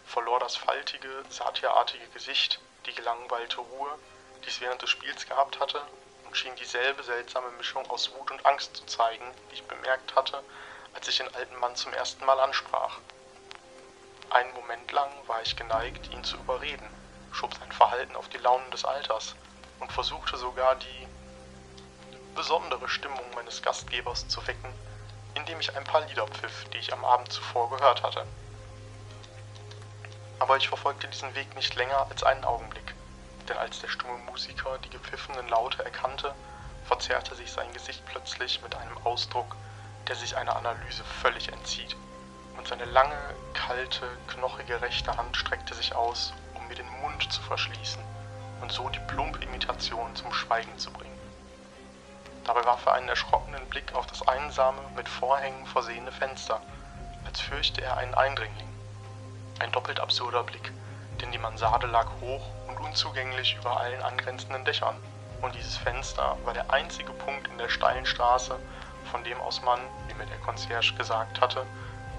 verlor 0.07 0.39
das 0.39 0.55
faltige, 0.55 1.23
satyrartige 1.29 2.07
Gesicht 2.15 2.59
die 2.87 2.95
gelangweilte 2.95 3.61
Ruhe, 3.61 3.99
die 4.43 4.49
es 4.49 4.59
während 4.59 4.81
des 4.81 4.89
Spiels 4.89 5.27
gehabt 5.27 5.59
hatte, 5.59 5.79
und 6.25 6.35
schien 6.35 6.55
dieselbe 6.55 7.03
seltsame 7.03 7.51
Mischung 7.51 7.87
aus 7.91 8.11
Wut 8.15 8.31
und 8.31 8.43
Angst 8.43 8.75
zu 8.75 8.85
zeigen, 8.87 9.31
die 9.51 9.55
ich 9.55 9.63
bemerkt 9.65 10.15
hatte, 10.15 10.43
als 10.95 11.07
ich 11.09 11.17
den 11.17 11.33
alten 11.35 11.57
Mann 11.57 11.75
zum 11.75 11.93
ersten 11.93 12.25
Mal 12.25 12.39
ansprach. 12.39 12.97
Einen 14.31 14.53
Moment 14.55 14.91
lang 14.93 15.11
war 15.27 15.43
ich 15.43 15.55
geneigt, 15.55 16.11
ihn 16.11 16.23
zu 16.23 16.37
überreden, 16.37 16.89
schob 17.31 17.53
sein 17.53 17.71
Verhalten 17.71 18.15
auf 18.15 18.29
die 18.29 18.39
Launen 18.39 18.71
des 18.71 18.83
Alters 18.83 19.35
und 19.79 19.91
versuchte 19.91 20.37
sogar 20.37 20.75
die 20.75 21.10
besondere 22.35 22.87
Stimmung 22.89 23.25
meines 23.35 23.61
Gastgebers 23.61 24.27
zu 24.27 24.45
wecken, 24.47 24.73
indem 25.35 25.59
ich 25.59 25.75
ein 25.75 25.83
paar 25.83 26.05
Lieder 26.07 26.27
pfiff, 26.27 26.65
die 26.73 26.77
ich 26.77 26.93
am 26.93 27.05
Abend 27.05 27.31
zuvor 27.31 27.69
gehört 27.69 28.03
hatte. 28.03 28.25
Aber 30.39 30.57
ich 30.57 30.67
verfolgte 30.67 31.07
diesen 31.07 31.33
Weg 31.35 31.55
nicht 31.55 31.75
länger 31.75 32.07
als 32.09 32.23
einen 32.23 32.43
Augenblick, 32.43 32.95
denn 33.47 33.57
als 33.57 33.79
der 33.79 33.89
stumme 33.89 34.17
Musiker 34.29 34.77
die 34.79 34.89
gepfiffenen 34.89 35.47
Laute 35.49 35.83
erkannte, 35.83 36.33
verzerrte 36.85 37.35
sich 37.35 37.51
sein 37.51 37.71
Gesicht 37.73 38.03
plötzlich 38.05 38.61
mit 38.61 38.75
einem 38.75 38.97
Ausdruck, 39.03 39.55
der 40.07 40.15
sich 40.15 40.35
einer 40.35 40.55
Analyse 40.55 41.03
völlig 41.21 41.51
entzieht, 41.51 41.95
und 42.57 42.67
seine 42.67 42.85
lange, 42.85 43.17
kalte, 43.53 44.07
knochige 44.27 44.81
rechte 44.81 45.15
Hand 45.15 45.37
streckte 45.37 45.73
sich 45.73 45.95
aus, 45.95 46.33
um 46.55 46.67
mir 46.67 46.75
den 46.75 46.89
Mund 47.01 47.31
zu 47.31 47.41
verschließen 47.41 48.01
und 48.61 48.71
so 48.71 48.89
die 48.89 48.99
plumpe 49.07 49.39
Imitation 49.43 50.15
zum 50.15 50.31
Schweigen 50.33 50.77
zu 50.77 50.91
bringen. 50.91 51.11
Dabei 52.45 52.65
warf 52.65 52.85
er 52.85 52.93
einen 52.93 53.09
erschrockenen 53.09 53.65
Blick 53.69 53.93
auf 53.93 54.07
das 54.07 54.27
einsame, 54.27 54.81
mit 54.95 55.07
Vorhängen 55.07 55.65
versehene 55.67 56.11
Fenster, 56.11 56.59
als 57.25 57.39
fürchte 57.39 57.81
er 57.81 57.97
einen 57.97 58.15
Eindringling. 58.15 58.67
Ein 59.59 59.71
doppelt 59.71 59.99
absurder 59.99 60.43
Blick, 60.43 60.71
denn 61.21 61.31
die 61.31 61.37
Mansarde 61.37 61.87
lag 61.87 62.07
hoch 62.19 62.47
und 62.67 62.79
unzugänglich 62.79 63.55
über 63.55 63.79
allen 63.79 64.01
angrenzenden 64.01 64.65
Dächern, 64.65 64.95
und 65.41 65.53
dieses 65.55 65.77
Fenster 65.77 66.37
war 66.43 66.53
der 66.53 66.71
einzige 66.71 67.11
Punkt 67.13 67.47
in 67.47 67.57
der 67.57 67.69
steilen 67.69 68.05
Straße, 68.05 68.57
von 69.11 69.23
dem 69.23 69.39
aus 69.41 69.61
man, 69.61 69.79
wie 70.07 70.13
mir 70.15 70.25
der 70.25 70.37
Concierge 70.39 70.93
gesagt 70.97 71.41
hatte, 71.41 71.65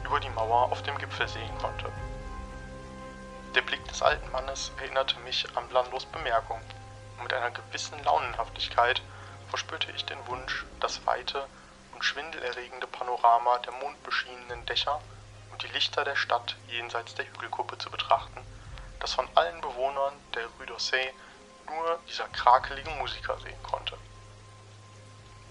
über 0.04 0.20
die 0.20 0.30
Mauer 0.30 0.70
auf 0.70 0.82
dem 0.82 0.98
Gipfel 0.98 1.26
sehen 1.28 1.58
konnte. 1.58 1.86
Der 3.54 3.62
Blick 3.62 3.86
des 3.88 4.02
alten 4.02 4.30
Mannes 4.30 4.72
erinnerte 4.78 5.18
mich 5.20 5.46
an 5.56 5.68
Blandos 5.68 6.06
Bemerkung, 6.06 6.60
und 7.16 7.24
mit 7.24 7.32
einer 7.32 7.50
gewissen 7.50 8.02
Launenhaftigkeit 8.04 9.02
verspürte 9.52 9.92
ich 9.92 10.06
den 10.06 10.26
Wunsch, 10.28 10.64
das 10.80 11.06
weite 11.06 11.46
und 11.92 12.02
schwindelerregende 12.02 12.86
Panorama 12.86 13.58
der 13.58 13.74
mondbeschienenen 13.74 14.64
Dächer 14.64 14.98
und 15.50 15.62
die 15.62 15.68
Lichter 15.68 16.04
der 16.04 16.16
Stadt 16.16 16.56
jenseits 16.68 17.14
der 17.16 17.26
Hügelkuppe 17.26 17.76
zu 17.76 17.90
betrachten, 17.90 18.40
das 19.00 19.12
von 19.12 19.28
allen 19.34 19.60
Bewohnern 19.60 20.14
der 20.34 20.46
Rue 20.46 20.64
d'Orsay 20.64 21.12
nur 21.66 21.98
dieser 22.08 22.28
krakelige 22.28 22.88
Musiker 22.92 23.38
sehen 23.40 23.62
konnte. 23.62 23.98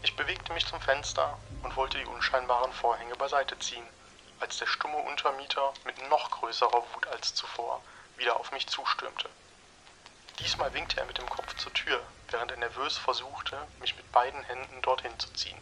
Ich 0.01 0.15
bewegte 0.15 0.51
mich 0.53 0.65
zum 0.65 0.81
Fenster 0.81 1.38
und 1.62 1.75
wollte 1.75 2.00
die 2.00 2.05
unscheinbaren 2.05 2.74
Vorhänge 2.74 3.15
beiseite 3.17 3.60
ziehen, 3.60 3.86
als 4.39 4.58
der 4.58 4.65
stumme 4.65 4.98
Untermieter 4.98 5.74
mit 5.86 6.10
noch 6.10 6.31
größerer 6.31 6.84
Wut 6.96 7.05
als 7.05 7.36
zuvor 7.36 7.79
wieder 8.17 8.36
auf 8.39 8.51
mich 8.51 8.65
zustürmte. 8.65 9.29
Diesmal 10.41 10.74
winkte 10.74 11.00
er 11.00 11.05
mit 11.05 11.19
dem 11.19 11.29
Kopf 11.29 11.55
zur 11.57 11.71
Tür, 11.71 12.03
während 12.29 12.50
er 12.50 12.57
nervös 12.57 12.98
versuchte, 12.98 13.67
mich 13.79 13.95
mit 13.95 14.12
beiden 14.12 14.43
Händen 14.43 14.81
dorthin 14.81 15.17
zu 15.19 15.31
ziehen. 15.33 15.62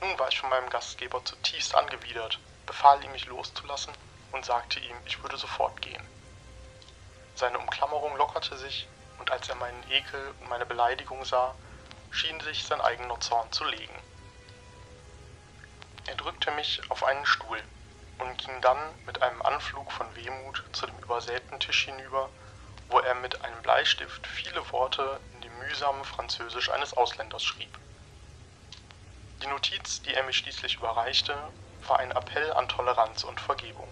Nun 0.00 0.18
war 0.18 0.28
ich 0.28 0.38
von 0.38 0.50
meinem 0.50 0.68
Gastgeber 0.68 1.24
zutiefst 1.24 1.74
angewidert, 1.74 2.38
befahl 2.66 3.02
ihm, 3.02 3.12
mich 3.12 3.24
loszulassen 3.26 3.94
und 4.32 4.44
sagte 4.44 4.78
ihm, 4.80 4.96
ich 5.06 5.22
würde 5.22 5.38
sofort 5.38 5.80
gehen. 5.80 6.06
Seine 7.34 7.58
Umklammerung 7.58 8.14
lockerte 8.16 8.58
sich, 8.58 8.86
und 9.18 9.30
als 9.30 9.48
er 9.48 9.54
meinen 9.54 9.90
Ekel 9.90 10.34
und 10.40 10.50
meine 10.50 10.66
Beleidigung 10.66 11.24
sah, 11.24 11.54
schien 12.10 12.38
sich 12.40 12.64
sein 12.64 12.82
eigener 12.82 13.18
Zorn 13.20 13.50
zu 13.52 13.64
legen. 13.64 14.02
Er 16.08 16.14
drückte 16.16 16.50
mich 16.50 16.82
auf 16.90 17.04
einen 17.04 17.24
Stuhl 17.24 17.62
und 18.18 18.36
ging 18.36 18.60
dann 18.60 18.94
mit 19.06 19.22
einem 19.22 19.40
Anflug 19.40 19.90
von 19.92 20.14
Wehmut 20.14 20.62
zu 20.72 20.86
dem 20.86 20.98
übersäten 20.98 21.58
Tisch 21.58 21.86
hinüber, 21.86 22.28
wo 22.90 22.98
er 22.98 23.14
mit 23.14 23.40
einem 23.44 23.62
Bleistift 23.62 24.26
viele 24.26 24.72
Worte 24.72 25.20
in 25.32 25.40
dem 25.42 25.58
mühsamen 25.60 26.04
Französisch 26.04 26.70
eines 26.70 26.92
Ausländers 26.94 27.44
schrieb. 27.44 27.78
Die 29.42 29.46
Notiz, 29.46 30.02
die 30.02 30.14
er 30.14 30.24
mir 30.24 30.32
schließlich 30.32 30.76
überreichte, 30.76 31.36
war 31.86 32.00
ein 32.00 32.10
Appell 32.10 32.52
an 32.54 32.68
Toleranz 32.68 33.22
und 33.24 33.40
Vergebung. 33.40 33.88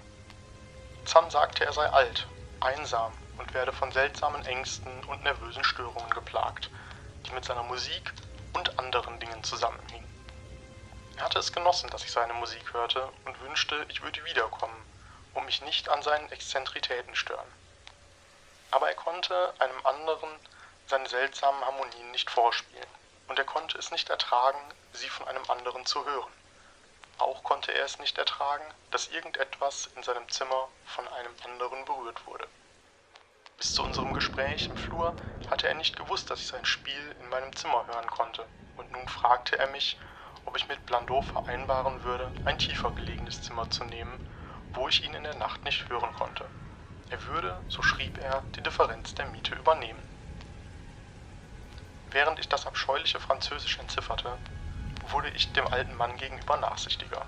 Zan 1.04 1.30
sagte, 1.30 1.64
er 1.64 1.72
sei 1.72 1.88
alt, 1.90 2.26
einsam 2.60 3.12
und 3.38 3.54
werde 3.54 3.72
von 3.72 3.92
seltsamen 3.92 4.44
Ängsten 4.44 5.04
und 5.04 5.22
nervösen 5.22 5.64
Störungen 5.64 6.10
geplagt, 6.10 6.68
die 7.26 7.32
mit 7.32 7.44
seiner 7.44 7.62
Musik 7.62 8.12
und 8.52 8.78
anderen 8.80 9.18
Dingen 9.20 9.42
zusammenhingen. 9.44 10.08
Er 11.16 11.24
hatte 11.24 11.38
es 11.38 11.52
genossen, 11.52 11.88
dass 11.90 12.04
ich 12.04 12.10
seine 12.10 12.34
Musik 12.34 12.74
hörte 12.74 13.10
und 13.24 13.40
wünschte, 13.40 13.86
ich 13.88 14.02
würde 14.02 14.24
wiederkommen, 14.24 14.86
um 15.34 15.44
mich 15.44 15.62
nicht 15.62 15.88
an 15.88 16.02
seinen 16.02 16.30
Exzentritäten 16.30 17.14
stören 17.14 17.52
aber 18.70 18.88
er 18.88 18.94
konnte 18.94 19.54
einem 19.58 19.86
anderen 19.86 20.30
seine 20.86 21.08
seltsamen 21.08 21.64
Harmonien 21.64 22.10
nicht 22.10 22.30
vorspielen, 22.30 22.88
und 23.28 23.38
er 23.38 23.44
konnte 23.44 23.78
es 23.78 23.90
nicht 23.90 24.08
ertragen, 24.10 24.60
sie 24.92 25.08
von 25.08 25.28
einem 25.28 25.44
anderen 25.50 25.84
zu 25.86 26.04
hören. 26.04 26.32
Auch 27.18 27.42
konnte 27.42 27.72
er 27.72 27.84
es 27.84 27.98
nicht 27.98 28.16
ertragen, 28.16 28.64
dass 28.90 29.08
irgendetwas 29.08 29.86
in 29.96 30.02
seinem 30.02 30.28
Zimmer 30.28 30.68
von 30.86 31.06
einem 31.08 31.34
anderen 31.44 31.84
berührt 31.84 32.26
wurde. 32.26 32.48
Bis 33.56 33.74
zu 33.74 33.82
unserem 33.82 34.14
Gespräch 34.14 34.68
im 34.68 34.76
Flur 34.76 35.16
hatte 35.50 35.66
er 35.66 35.74
nicht 35.74 35.96
gewusst, 35.96 36.30
dass 36.30 36.40
ich 36.40 36.46
sein 36.46 36.64
Spiel 36.64 37.16
in 37.20 37.28
meinem 37.28 37.54
Zimmer 37.56 37.86
hören 37.86 38.06
konnte, 38.08 38.46
und 38.76 38.92
nun 38.92 39.08
fragte 39.08 39.58
er 39.58 39.66
mich, 39.68 39.98
ob 40.44 40.56
ich 40.56 40.68
mit 40.68 40.86
Blandot 40.86 41.24
vereinbaren 41.24 42.02
würde, 42.04 42.30
ein 42.44 42.58
tiefer 42.58 42.92
gelegenes 42.92 43.42
Zimmer 43.42 43.68
zu 43.68 43.84
nehmen, 43.84 44.20
wo 44.72 44.88
ich 44.88 45.02
ihn 45.02 45.12
in 45.12 45.24
der 45.24 45.34
Nacht 45.34 45.64
nicht 45.64 45.88
hören 45.88 46.12
konnte. 46.14 46.48
Er 47.10 47.24
würde, 47.24 47.62
so 47.68 47.82
schrieb 47.82 48.18
er, 48.18 48.42
die 48.54 48.62
Differenz 48.62 49.14
der 49.14 49.26
Miete 49.26 49.54
übernehmen. 49.54 50.02
Während 52.10 52.38
ich 52.38 52.48
das 52.48 52.66
abscheuliche 52.66 53.20
Französisch 53.20 53.78
entzifferte, 53.78 54.38
wurde 55.08 55.30
ich 55.30 55.52
dem 55.52 55.66
alten 55.68 55.94
Mann 55.94 56.16
gegenüber 56.16 56.56
nachsichtiger. 56.56 57.26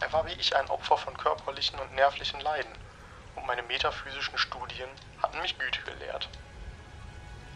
Er 0.00 0.12
war 0.12 0.26
wie 0.26 0.32
ich 0.32 0.54
ein 0.56 0.68
Opfer 0.68 0.98
von 0.98 1.16
körperlichen 1.16 1.78
und 1.78 1.94
nervlichen 1.94 2.40
Leiden, 2.40 2.76
und 3.34 3.46
meine 3.46 3.62
metaphysischen 3.62 4.38
Studien 4.38 4.88
hatten 5.22 5.40
mich 5.40 5.58
Güte 5.58 5.82
gelehrt. 5.82 6.28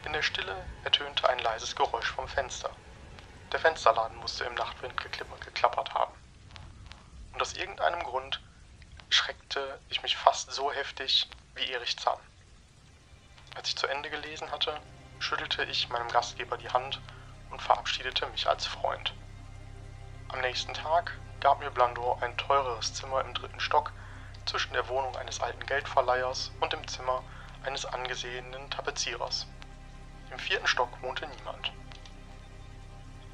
In 0.05 0.13
der 0.13 0.23
Stille 0.23 0.67
ertönte 0.85 1.29
ein 1.29 1.39
leises 1.39 1.77
Geräusch 1.77 2.11
vom 2.11 2.29
Fenster. 2.29 2.71
Der 3.53 3.61
Fensterladen 3.61 4.17
musste 4.19 4.45
im 4.45 4.55
Nachtwind 4.55 4.97
geklappert 4.97 5.93
haben. 5.95 6.15
Und 7.33 7.43
aus 7.43 7.55
irgendeinem 7.55 8.03
Grund 8.03 8.41
schreckte 9.11 9.79
ich 9.89 10.03
mich 10.03 10.17
fast 10.17 10.51
so 10.53 10.73
heftig 10.73 11.29
wie 11.55 11.71
Erich 11.71 11.99
Zahn. 11.99 12.19
Als 13.55 13.69
ich 13.69 13.77
zu 13.77 13.87
Ende 13.87 14.09
gelesen 14.09 14.51
hatte, 14.51 14.81
schüttelte 15.19 15.65
ich 15.65 15.89
meinem 15.89 16.09
Gastgeber 16.09 16.57
die 16.57 16.71
Hand 16.71 17.01
und 17.51 17.61
verabschiedete 17.61 18.27
mich 18.29 18.49
als 18.49 18.67
Freund. 18.67 19.13
Am 20.29 20.41
nächsten 20.41 20.73
Tag 20.75 21.19
gab 21.41 21.61
mir 21.61 21.71
Blandor 21.71 22.23
ein 22.23 22.37
teureres 22.37 22.95
Zimmer 22.95 23.25
im 23.25 23.35
dritten 23.35 23.61
Stock 23.61 23.93
zwischen 24.47 24.73
der 24.73 24.89
Wohnung 24.89 25.17
eines 25.17 25.41
alten 25.41 25.67
Geldverleihers 25.67 26.53
und 26.61 26.73
dem 26.73 26.87
Zimmer 26.87 27.23
eines 27.65 27.85
angesehenen 27.85 28.71
Tapezierers. 28.71 29.47
Im 30.31 30.39
vierten 30.39 30.67
Stock 30.67 30.91
wohnte 31.03 31.27
niemand. 31.27 31.73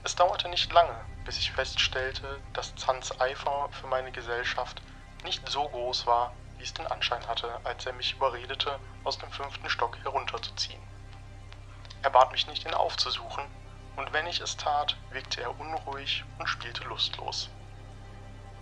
Es 0.03 0.17
dauerte 0.17 0.49
nicht 0.49 0.73
lange, 0.73 0.97
bis 1.25 1.37
ich 1.39 1.53
feststellte, 1.53 2.41
dass 2.55 2.75
Zans 2.77 3.21
Eifer 3.21 3.69
für 3.73 3.89
meine 3.89 4.13
Gesellschaft 4.13 4.81
nicht 5.27 5.47
so 5.49 5.69
groß 5.69 6.07
war, 6.07 6.33
wie 6.57 6.63
es 6.63 6.73
den 6.73 6.87
Anschein 6.87 7.27
hatte, 7.27 7.61
als 7.65 7.85
er 7.85 7.93
mich 7.93 8.15
überredete, 8.15 8.79
aus 9.05 9.19
dem 9.19 9.31
fünften 9.31 9.69
Stock 9.69 9.99
herunterzuziehen. 10.05 10.81
Er 12.03 12.11
bat 12.11 12.31
mich 12.31 12.47
nicht, 12.47 12.65
ihn 12.65 12.75
aufzusuchen, 12.75 13.45
und 13.97 14.13
wenn 14.13 14.27
ich 14.27 14.41
es 14.41 14.57
tat, 14.57 14.97
wirkte 15.11 15.43
er 15.43 15.59
unruhig 15.59 16.25
und 16.39 16.47
spielte 16.47 16.85
lustlos. 16.85 17.51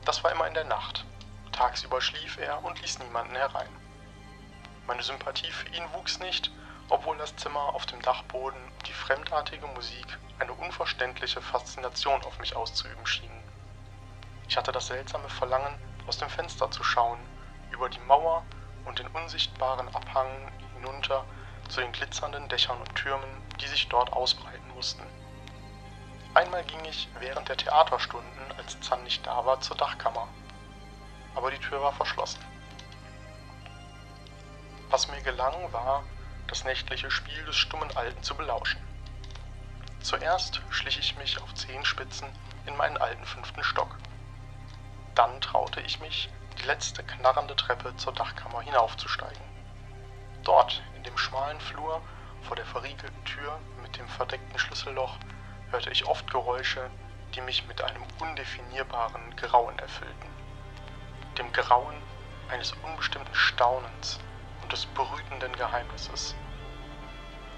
Das 0.07 0.25
war 0.25 0.33
immer 0.33 0.49
in 0.49 0.55
der 0.55 0.65
Nacht. 0.65 1.05
Tagsüber 1.53 2.01
schlief 2.01 2.39
er 2.39 2.65
und 2.65 2.81
ließ 2.81 2.99
niemanden 3.01 3.37
herein. 3.37 3.69
Meine 4.87 5.03
Sympathie 5.03 5.51
für 5.51 5.69
ihn 5.69 5.85
wuchs 5.93 6.19
nicht, 6.19 6.51
obwohl 6.89 7.19
das 7.19 7.37
Zimmer 7.37 7.75
auf 7.75 7.87
dem 7.87 8.01
Dachboden 8.01 8.63
und 8.63 8.89
die 8.89 8.93
fremdartige 8.93 9.67
Musik 9.69 10.19
eine 10.39 10.53
unverständliche 10.53 11.41
Faszination 11.41 12.23
auf 12.25 12.39
mich 12.39 12.57
auszuüben 12.57 13.07
schienen. 13.07 13.43
Ich 14.49 14.57
hatte 14.57 14.73
das 14.73 14.87
seltsame 14.87 15.29
Verlangen, 15.29 15.79
aus 16.07 16.19
dem 16.19 16.29
Fenster 16.29 16.71
zu 16.71 16.83
schauen, 16.85 17.19
über 17.71 17.89
die 17.89 18.01
Mauer 18.01 18.45
und 18.85 18.99
den 18.99 19.09
unsichtbaren 19.09 19.95
Abhang 19.95 20.29
hinunter 20.75 21.25
zu 21.69 21.81
den 21.81 21.93
glitzernden 21.93 22.49
Dächern 22.49 22.79
und 22.79 22.95
Türmen, 22.95 23.43
die 23.61 23.67
sich 23.67 23.89
dort 23.89 24.13
ausbreiten 24.13 24.69
mussten. 24.75 25.03
Einmal 26.35 26.65
ging 26.65 26.85
ich 26.85 27.09
während 27.21 27.49
der 27.49 27.57
Theaterstunden, 27.57 28.53
als 28.59 28.81
Zahn 28.81 29.03
nicht 29.05 29.27
da 29.27 29.47
war, 29.47 29.61
zur 29.61 29.77
Dachkammer. 29.77 30.29
aber 31.35 31.51
die 31.51 31.59
Tür 31.59 31.83
war 31.83 31.93
verschlossen. 31.93 32.41
Was 34.91 35.09
mir 35.09 35.21
gelang, 35.23 35.73
war, 35.73 36.05
das 36.47 36.65
nächtliche 36.65 37.11
Spiel 37.11 37.45
des 37.45 37.57
stummen 37.57 37.97
Alten 37.97 38.23
zu 38.23 38.35
belauschen. 38.37 38.81
Zuerst 40.01 40.61
schlich 40.71 40.99
ich 40.99 41.17
mich 41.17 41.41
auf 41.41 41.55
Zehenspitzen 41.55 42.29
in 42.67 42.77
meinen 42.77 42.99
alten 42.99 43.25
fünften 43.25 43.65
Stock. 43.65 43.97
Dann 45.15 45.41
traute 45.41 45.81
ich 45.81 46.01
mich, 46.01 46.29
die 46.59 46.67
letzte 46.67 47.03
knarrende 47.05 47.55
Treppe 47.57 47.97
zur 47.97 48.13
Dachkammer 48.13 48.61
hinaufzusteigen. 48.63 49.43
Dort, 50.43 50.83
in 50.97 51.03
dem 51.05 51.17
schmalen 51.17 51.61
Flur, 51.61 52.03
vor 52.43 52.57
der 52.57 52.67
verriegelten 52.67 53.25
Tür 53.25 53.59
mit 53.83 53.97
dem 53.97 54.09
verdeckten 54.09 54.59
Schlüsselloch, 54.59 55.17
hörte 55.71 55.91
ich 55.91 56.07
oft 56.07 56.31
Geräusche, 56.31 56.91
die 57.35 57.41
mich 57.41 57.67
mit 57.67 57.83
einem 57.83 58.03
undefinierbaren 58.21 59.35
Grauen 59.37 59.79
erfüllten. 59.79 60.29
Dem 61.39 61.53
Grauen 61.53 61.97
eines 62.49 62.73
unbestimmten 62.85 63.35
Staunens 63.35 64.21
und 64.63 64.73
des 64.73 64.87
brütenden 64.87 65.55
Geheimnisses. 65.57 66.35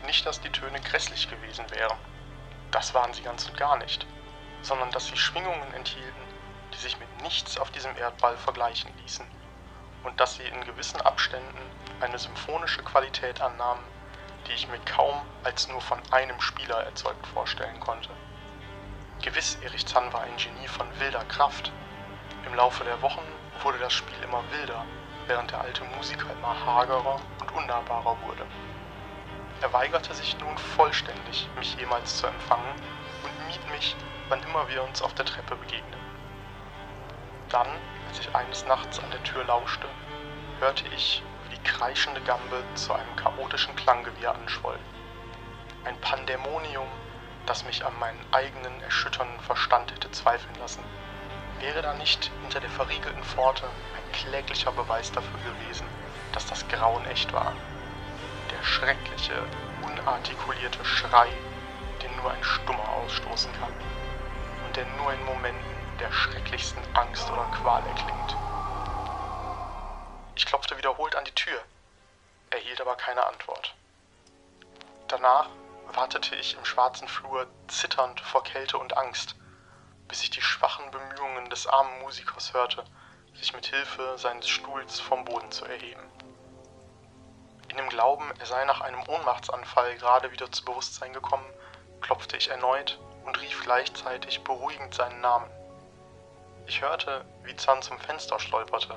Nicht, 0.05 0.25
dass 0.25 0.41
die 0.41 0.51
Töne 0.51 0.81
grässlich 0.81 1.29
gewesen 1.29 1.69
wären, 1.71 1.99
das 2.71 2.95
waren 2.95 3.13
sie 3.13 3.23
ganz 3.23 3.49
und 3.49 3.57
gar 3.57 3.77
nicht, 3.79 4.07
sondern 4.63 4.91
dass 4.91 5.07
sie 5.07 5.17
Schwingungen 5.17 5.73
enthielten, 5.75 6.26
die 6.73 6.79
sich 6.79 6.99
mit 6.99 7.23
nichts 7.23 7.59
auf 7.59 7.71
diesem 7.71 7.97
Erdball 7.97 8.37
vergleichen 8.37 8.91
ließen, 9.03 9.27
und 10.05 10.21
dass 10.21 10.37
sie 10.37 10.45
in 10.45 10.65
gewissen 10.65 11.01
Abständen 11.01 11.59
eine 12.01 12.19
symphonische 12.19 12.83
Qualität 12.83 13.41
annahmen, 13.41 13.83
die 14.47 14.53
ich 14.53 14.69
mir 14.69 14.79
kaum 14.81 15.21
als 15.43 15.69
nur 15.69 15.81
von 15.81 16.01
einem 16.13 16.41
Spieler 16.41 16.85
erzeugt 16.85 17.27
vorstellen 17.27 17.81
konnte. 17.81 18.11
Gewiss, 19.23 19.59
Erich 19.63 19.87
Zann 19.87 20.13
war 20.13 20.23
ein 20.23 20.37
Genie 20.37 20.69
von 20.69 20.87
wilder 21.01 21.25
Kraft. 21.25 21.73
Im 22.45 22.55
Laufe 22.55 22.85
der 22.85 23.01
Wochen 23.03 23.23
wurde 23.63 23.79
das 23.79 23.93
Spiel 23.93 24.23
immer 24.23 24.43
wilder, 24.53 24.85
während 25.27 25.51
der 25.51 25.63
alte 25.63 25.85
Musiker 25.97 26.31
immer 26.31 26.55
hagerer 26.65 27.21
und 27.41 27.53
unnahbarer 27.53 28.17
wurde. 28.23 28.47
Er 29.63 29.73
weigerte 29.73 30.15
sich 30.15 30.39
nun 30.39 30.57
vollständig, 30.59 31.49
mich 31.57 31.75
jemals 31.77 32.19
zu 32.19 32.27
empfangen 32.27 32.75
und 33.25 33.47
mied 33.47 33.71
mich, 33.71 33.97
wann 34.29 34.43
immer 34.43 34.69
wir 34.69 34.83
uns 34.83 35.01
auf 35.03 35.15
der 35.15 35.25
Treppe 35.25 35.57
begegneten. 35.57 36.06
Dann, 37.57 37.81
als 38.07 38.19
ich 38.21 38.35
eines 38.35 38.67
Nachts 38.67 38.99
an 38.99 39.11
der 39.11 39.23
Tür 39.23 39.43
lauschte, 39.45 39.89
hörte 40.61 40.87
ich, 40.95 41.23
wie 41.49 41.57
die 41.57 41.63
kreischende 41.63 42.21
Gambe 42.21 42.63
zu 42.75 42.93
einem 42.93 43.17
chaotischen 43.17 43.75
Klanggewirr 43.77 44.35
anschwoll. 44.35 44.79
Ein 45.87 45.99
Pandemonium, 46.03 46.87
das 47.47 47.65
mich 47.65 47.83
an 47.83 47.99
meinen 47.99 48.23
eigenen 48.31 48.83
erschütternden 48.83 49.41
Verstand 49.41 49.91
hätte 49.91 50.11
zweifeln 50.11 50.55
lassen. 50.57 50.85
Wäre 51.59 51.81
da 51.81 51.95
nicht 51.95 52.31
hinter 52.43 52.61
der 52.61 52.69
verriegelten 52.69 53.25
Pforte 53.25 53.65
ein 53.65 54.13
kläglicher 54.13 54.73
Beweis 54.73 55.11
dafür 55.13 55.41
gewesen, 55.41 55.87
dass 56.33 56.45
das 56.45 56.69
Grauen 56.69 57.07
echt 57.07 57.33
war? 57.33 57.55
Der 58.51 58.63
schreckliche, 58.63 59.43
unartikulierte 59.81 60.85
Schrei, 60.85 61.29
den 62.03 62.15
nur 62.17 62.31
ein 62.31 62.45
Stummer 62.45 62.87
ausstoßen 63.03 63.51
kann 63.59 63.73
und 64.67 64.77
der 64.77 64.85
nur 64.99 65.11
in 65.11 65.25
Momenten 65.25 65.76
der 66.01 66.13
schrecklichsten 66.13 66.83
Angst 66.95 67.31
oder 67.31 67.45
Qual 67.47 67.83
erklingt. 67.87 68.37
Ich 70.35 70.47
klopfte 70.47 70.77
wiederholt 70.77 71.15
an 71.17 71.25
die 71.25 71.35
Tür, 71.35 71.61
erhielt 72.51 72.81
aber 72.81 72.97
keine 72.97 73.25
Antwort. 73.25 73.75
Danach 75.09 75.49
wartete 75.93 76.35
ich 76.37 76.57
im 76.57 76.65
schwarzen 76.65 77.09
Flur 77.09 77.47
zitternd 77.69 78.21
vor 78.21 78.43
Kälte 78.45 78.79
und 78.79 78.97
Angst, 78.97 79.37
bis 80.09 80.23
ich 80.23 80.31
die 80.31 80.43
schwachen 80.43 80.91
Bemühungen 80.91 81.49
des 81.51 81.67
armen 81.67 82.01
Musikers 82.03 82.53
hörte, 82.53 82.85
sich 83.35 83.55
mit 83.55 83.67
Hilfe 83.67 84.19
seines 84.19 84.49
Stuhls 84.49 85.01
vom 85.01 85.25
Boden 85.25 85.51
zu 85.51 85.65
erheben. 85.65 86.03
In 87.69 87.77
dem 87.77 87.89
Glauben, 87.89 88.31
er 88.39 88.47
sei 88.47 88.65
nach 88.65 88.81
einem 88.81 89.03
Ohnmachtsanfall 89.09 89.97
gerade 89.97 90.33
wieder 90.33 90.51
zu 90.51 90.65
Bewusstsein 90.65 91.13
gekommen, 91.13 91.47
klopfte 92.01 92.37
ich 92.37 92.49
erneut 92.49 92.99
und 93.25 93.41
rief 93.41 93.63
gleichzeitig 93.63 94.43
beruhigend 94.45 94.95
seinen 94.95 95.21
Namen. 95.21 95.51
Ich 96.69 96.83
hörte, 96.83 97.25
wie 97.45 97.55
Zahn 97.55 97.81
zum 97.81 97.97
Fenster 97.99 98.41
stolperte 98.41 98.95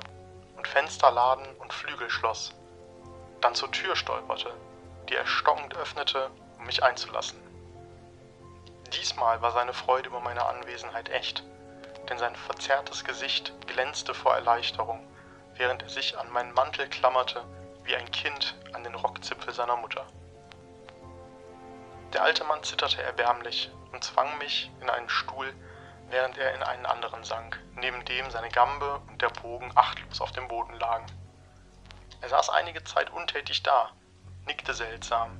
und 0.56 0.66
Fenster 0.66 1.10
laden 1.10 1.46
und 1.58 1.72
Flügel 1.72 2.10
schloss, 2.10 2.52
dann 3.40 3.54
zur 3.54 3.70
Tür 3.70 3.94
stolperte, 3.94 4.52
die 5.08 5.14
er 5.14 5.26
stockend 5.26 5.76
öffnete 5.76 6.30
um 6.58 6.66
mich 6.66 6.82
einzulassen. 6.82 7.40
Diesmal 8.92 9.40
war 9.40 9.52
seine 9.52 9.72
Freude 9.72 10.08
über 10.08 10.20
meine 10.20 10.44
Anwesenheit 10.46 11.10
echt, 11.10 11.44
denn 12.08 12.18
sein 12.18 12.34
verzerrtes 12.34 13.04
Gesicht 13.04 13.52
glänzte 13.68 14.14
vor 14.14 14.34
Erleichterung, 14.34 15.06
während 15.54 15.82
er 15.84 15.90
sich 15.90 16.18
an 16.18 16.30
meinen 16.32 16.52
Mantel 16.52 16.88
klammerte 16.88 17.44
wie 17.84 17.94
ein 17.94 18.10
Kind 18.10 18.56
an 18.72 18.82
den 18.82 18.96
Rockzipfel 18.96 19.54
seiner 19.54 19.76
Mutter. 19.76 20.04
Der 22.12 22.24
alte 22.24 22.42
Mann 22.44 22.64
zitterte 22.64 23.00
erbärmlich 23.00 23.70
und 23.92 24.02
zwang 24.02 24.38
mich 24.38 24.70
in 24.80 24.90
einen 24.90 25.08
Stuhl, 25.08 25.54
während 26.10 26.36
er 26.38 26.54
in 26.54 26.62
einen 26.62 26.86
anderen 26.86 27.24
sank, 27.24 27.58
neben 27.76 28.04
dem 28.04 28.30
seine 28.30 28.50
Gambe 28.50 29.00
und 29.08 29.22
der 29.22 29.30
Bogen 29.30 29.72
achtlos 29.74 30.20
auf 30.20 30.32
dem 30.32 30.48
Boden 30.48 30.74
lagen. 30.74 31.06
Er 32.20 32.28
saß 32.28 32.50
einige 32.50 32.84
Zeit 32.84 33.10
untätig 33.10 33.62
da, 33.62 33.90
nickte 34.46 34.74
seltsam 34.74 35.38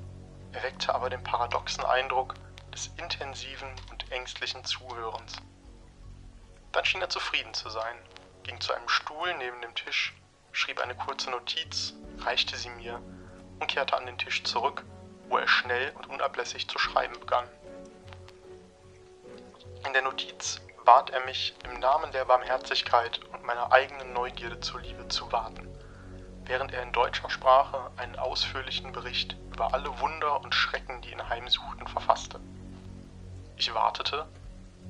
erweckte 0.53 0.93
aber 0.93 1.09
den 1.09 1.23
paradoxen 1.23 1.85
Eindruck 1.85 2.35
des 2.73 2.87
intensiven 2.97 3.69
und 3.89 4.11
ängstlichen 4.11 4.63
Zuhörens. 4.63 5.37
Dann 6.71 6.85
schien 6.85 7.01
er 7.01 7.09
zufrieden 7.09 7.53
zu 7.53 7.69
sein, 7.69 7.97
ging 8.43 8.59
zu 8.59 8.73
einem 8.73 8.87
Stuhl 8.87 9.33
neben 9.37 9.61
dem 9.61 9.75
Tisch, 9.75 10.13
schrieb 10.51 10.79
eine 10.79 10.95
kurze 10.95 11.29
Notiz, 11.29 11.93
reichte 12.19 12.55
sie 12.55 12.69
mir 12.69 13.01
und 13.59 13.67
kehrte 13.67 13.95
an 13.97 14.05
den 14.05 14.17
Tisch 14.17 14.43
zurück, 14.43 14.85
wo 15.27 15.37
er 15.37 15.47
schnell 15.47 15.91
und 15.95 16.07
unablässig 16.07 16.67
zu 16.67 16.77
schreiben 16.79 17.19
begann. 17.19 17.47
In 19.85 19.93
der 19.93 20.01
Notiz 20.01 20.61
bat 20.85 21.09
er 21.09 21.25
mich, 21.25 21.55
im 21.63 21.79
Namen 21.79 22.11
der 22.11 22.25
Barmherzigkeit 22.25 23.19
und 23.33 23.43
meiner 23.43 23.71
eigenen 23.71 24.13
Neugierde 24.13 24.59
zuliebe 24.59 25.07
zu 25.07 25.31
warten 25.31 25.71
während 26.51 26.73
er 26.73 26.83
in 26.83 26.91
deutscher 26.91 27.29
Sprache 27.29 27.91
einen 27.95 28.17
ausführlichen 28.17 28.91
Bericht 28.91 29.37
über 29.53 29.73
alle 29.73 29.99
Wunder 30.01 30.41
und 30.41 30.53
Schrecken, 30.53 31.01
die 31.01 31.11
ihn 31.11 31.29
heimsuchten, 31.29 31.87
verfasste. 31.87 32.41
Ich 33.55 33.73
wartete, 33.73 34.27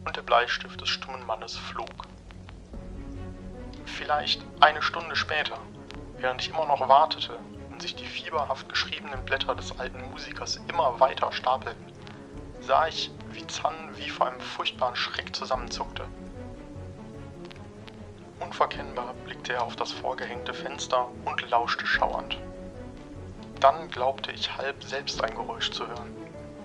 und 0.03 0.15
der 0.15 0.23
Bleistift 0.23 0.81
des 0.81 0.89
stummen 0.89 1.23
Mannes 1.27 1.57
flog. 1.57 2.07
Vielleicht 3.85 4.43
eine 4.59 4.81
Stunde 4.81 5.15
später, 5.15 5.59
während 6.17 6.41
ich 6.41 6.49
immer 6.49 6.65
noch 6.65 6.87
wartete 6.87 7.37
und 7.69 7.79
sich 7.79 7.95
die 7.95 8.07
fieberhaft 8.07 8.67
geschriebenen 8.67 9.23
Blätter 9.25 9.53
des 9.53 9.77
alten 9.79 10.09
Musikers 10.09 10.59
immer 10.67 10.99
weiter 10.99 11.31
stapelten, 11.31 11.90
sah 12.61 12.87
ich, 12.87 13.11
wie 13.31 13.45
Zan 13.47 13.75
wie 13.95 14.09
vor 14.09 14.27
einem 14.27 14.39
furchtbaren 14.39 14.95
Schreck 14.95 15.35
zusammenzuckte 15.35 16.05
Unverkennbar 18.41 19.13
blickte 19.23 19.53
er 19.53 19.63
auf 19.63 19.75
das 19.75 19.91
vorgehängte 19.91 20.53
Fenster 20.53 21.07
und 21.25 21.49
lauschte 21.49 21.85
schauernd. 21.85 22.37
Dann 23.59 23.89
glaubte 23.89 24.31
ich 24.31 24.57
halb 24.57 24.83
selbst 24.83 25.23
ein 25.23 25.35
Geräusch 25.35 25.71
zu 25.71 25.87
hören. 25.87 26.15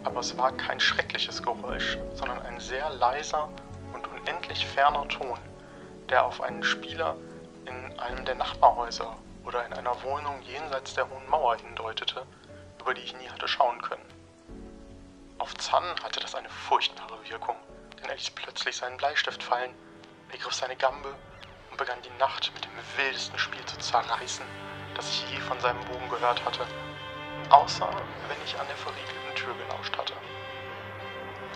Aber 0.02 0.20
es 0.20 0.36
war 0.38 0.52
kein 0.52 0.80
schreckliches 0.80 1.42
Geräusch, 1.42 1.98
sondern 2.14 2.40
ein 2.42 2.58
sehr 2.60 2.88
leiser 2.90 3.48
und 3.92 4.06
unendlich 4.08 4.66
ferner 4.66 5.06
Ton, 5.08 5.38
der 6.08 6.24
auf 6.24 6.40
einen 6.40 6.62
Spieler 6.62 7.16
in 7.66 7.98
einem 8.00 8.24
der 8.24 8.36
Nachbarhäuser 8.36 9.14
oder 9.44 9.66
in 9.66 9.72
einer 9.72 10.02
Wohnung 10.02 10.40
jenseits 10.42 10.94
der 10.94 11.08
hohen 11.10 11.28
Mauer 11.28 11.56
hindeutete, 11.56 12.22
über 12.80 12.94
die 12.94 13.02
ich 13.02 13.16
nie 13.18 13.28
hatte 13.28 13.48
schauen 13.48 13.80
können. 13.82 14.15
Auf 15.46 15.56
Zan 15.58 15.84
hatte 16.02 16.18
das 16.18 16.34
eine 16.34 16.48
furchtbare 16.48 17.16
Wirkung, 17.30 17.54
denn 18.00 18.08
er 18.08 18.16
ließ 18.16 18.30
plötzlich 18.30 18.76
seinen 18.76 18.96
Bleistift 18.96 19.40
fallen, 19.40 19.72
ergriff 20.32 20.52
seine 20.52 20.74
Gambe 20.74 21.14
und 21.70 21.76
begann 21.76 22.02
die 22.02 22.18
Nacht 22.18 22.50
mit 22.52 22.64
dem 22.64 22.72
wildesten 22.96 23.38
Spiel 23.38 23.64
zu 23.64 23.78
zerreißen, 23.78 24.44
das 24.96 25.08
ich 25.08 25.30
je 25.30 25.38
von 25.38 25.60
seinem 25.60 25.78
Bogen 25.84 26.08
gehört 26.08 26.44
hatte, 26.44 26.66
außer 27.50 27.88
wenn 28.26 28.42
ich 28.44 28.58
an 28.58 28.66
der 28.66 28.76
verriegelten 28.76 29.34
Tür 29.36 29.54
gelauscht 29.54 29.96
hatte. 29.96 30.14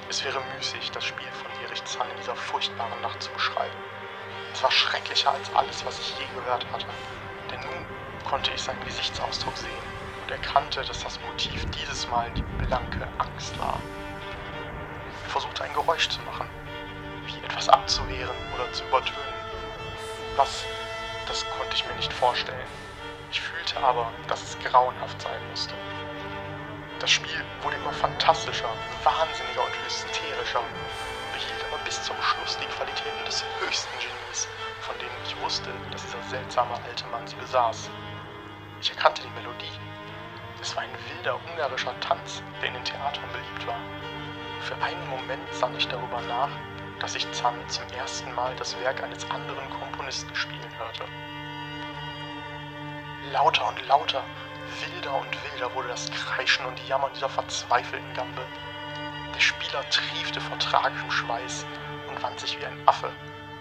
Es 0.09 0.22
wäre 0.22 0.40
müßig, 0.57 0.92
das 0.92 1.05
Spiel 1.05 1.33
von 1.33 1.50
Erich 1.64 1.85
Zahn 1.85 2.09
in 2.12 2.16
dieser 2.18 2.37
furchtbaren 2.37 3.00
Nacht 3.03 3.20
zu 3.20 3.33
beschreiben. 3.33 3.76
Es 4.55 4.62
war 4.62 4.70
schrecklicher 4.70 5.33
als 5.33 5.53
alles, 5.53 5.85
was 5.85 5.98
ich 5.98 6.16
je 6.16 6.26
gehört 6.37 6.64
hatte, 6.72 6.87
denn 7.50 7.61
nun 7.62 7.85
konnte 8.24 8.53
ich 8.53 8.62
seinen 8.62 8.85
Gesichtsausdruck 8.85 9.57
sehen 9.57 9.83
und 10.22 10.31
erkannte, 10.31 10.83
dass 10.83 11.03
das 11.03 11.18
Motiv 11.22 11.66
dieses 11.72 12.09
Mal 12.09 12.31
die 12.31 12.64
blanke 12.64 13.09
Angst 13.18 13.59
war. 13.59 13.80
Ein 15.70 15.74
Geräusch 15.74 16.09
zu 16.09 16.20
machen, 16.22 16.48
wie 17.26 17.44
etwas 17.44 17.68
abzuwehren 17.68 18.35
oder 18.54 18.72
zu 18.72 18.83
übertönen. 18.87 19.20
Was? 20.35 20.64
Das 21.28 21.46
konnte 21.56 21.76
ich 21.76 21.87
mir 21.87 21.94
nicht 21.94 22.12
vorstellen. 22.12 22.66
Ich 23.30 23.40
fühlte 23.40 23.78
aber, 23.78 24.11
dass 24.26 24.42
es 24.42 24.59
grauenhaft 24.59 25.22
sein 25.22 25.48
musste. 25.48 25.74
Das 26.98 27.12
Spiel 27.12 27.44
wurde 27.62 27.76
immer 27.76 27.92
fantastischer, 27.92 28.68
wahnsinniger 29.04 29.64
und 29.64 29.85
hysterischer, 29.85 30.61
behielt 31.33 31.64
aber 31.68 31.78
bis 31.85 32.02
zum 32.02 32.16
Schluss 32.20 32.59
die 32.59 32.66
Qualitäten 32.74 33.24
des 33.24 33.44
höchsten 33.61 33.96
Genies, 34.00 34.48
von 34.80 34.98
denen 34.98 35.22
ich 35.24 35.40
wusste, 35.40 35.70
dass 35.92 36.02
dieser 36.02 36.22
seltsame 36.30 36.74
alte 36.85 37.06
Mann 37.12 37.26
sie 37.28 37.37
besaß. 37.37 37.88
Ich 38.80 38.90
erkannte 38.90 39.22
die 39.22 39.40
Melodie. 39.40 39.78
Es 40.61 40.74
war 40.74 40.83
ein 40.83 40.90
wilder 41.14 41.38
ungarischer 41.48 41.94
Tanz, 42.00 42.42
der 42.61 42.68
in 42.68 42.74
den 42.74 42.85
Theatern 42.85 43.30
beliebt 43.30 43.66
war. 43.68 43.78
Für 44.61 44.81
einen 44.83 45.09
Moment 45.09 45.53
sann 45.55 45.75
ich 45.77 45.88
darüber 45.88 46.20
nach, 46.23 46.51
dass 47.01 47.14
ich 47.14 47.31
Zahn 47.33 47.57
zum 47.68 47.87
ersten 47.96 48.33
Mal 48.35 48.55
das 48.57 48.79
Werk 48.81 49.03
eines 49.03 49.29
anderen 49.31 49.68
Komponisten 49.70 50.35
spielen 50.35 50.79
hörte. 50.79 51.05
Lauter 53.33 53.68
und 53.68 53.87
lauter, 53.87 54.23
wilder 54.81 55.14
und 55.14 55.53
wilder 55.53 55.75
wurde 55.75 55.88
das 55.88 56.11
Kreischen 56.11 56.64
und 56.66 56.88
Jammern 56.88 57.11
dieser 57.14 57.29
verzweifelten 57.29 58.12
Gambe. 58.14 58.42
Der 59.35 59.40
Spieler 59.40 59.88
triefte 59.88 60.40
vor 60.40 60.59
tragischem 60.59 61.11
Schweiß 61.11 61.64
und 62.09 62.23
wand 62.23 62.38
sich 62.38 62.59
wie 62.61 62.66
ein 62.66 62.87
Affe, 62.87 63.11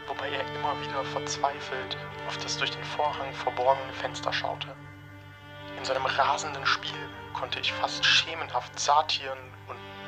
wobei 0.08 0.30
er 0.30 0.46
immer 0.56 0.80
wieder 0.82 1.04
verzweifelt 1.06 1.98
auf 2.28 2.38
das 2.38 2.58
durch 2.58 2.72
den 2.72 2.84
Vorhang 2.84 3.34
verborgene 3.34 3.94
Fenster 3.94 4.34
schaute. 4.34 4.76
In 5.78 5.86
seinem 5.86 6.06
rasenden 6.06 6.66
Spiel 6.66 7.10
konnte 7.34 7.60
ich 7.60 7.72
fast 7.72 8.04
schemenhaft 8.04 8.78
Satiren 8.78 9.40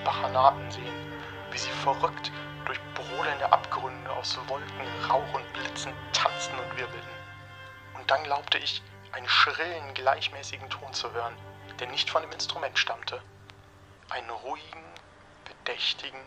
Bachanaten 0.03 0.71
sehen, 0.71 1.13
wie 1.51 1.57
sie 1.57 1.69
verrückt 1.69 2.31
durch 2.65 2.79
brodelnde 2.93 3.51
Abgründe 3.51 4.11
aus 4.11 4.37
Wolken, 4.47 4.87
Rauch 5.09 5.33
und 5.33 5.53
Blitzen 5.53 5.93
tanzten 6.13 6.57
und 6.57 6.77
wirbelten. 6.77 7.09
Und 7.93 8.09
dann 8.09 8.23
glaubte 8.23 8.57
ich, 8.57 8.81
einen 9.11 9.27
schrillen, 9.27 9.93
gleichmäßigen 9.93 10.69
Ton 10.69 10.93
zu 10.93 11.11
hören, 11.11 11.35
der 11.79 11.87
nicht 11.87 12.09
von 12.09 12.21
dem 12.21 12.31
Instrument 12.31 12.77
stammte. 12.77 13.21
Einen 14.09 14.29
ruhigen, 14.29 14.83
bedächtigen, 15.45 16.19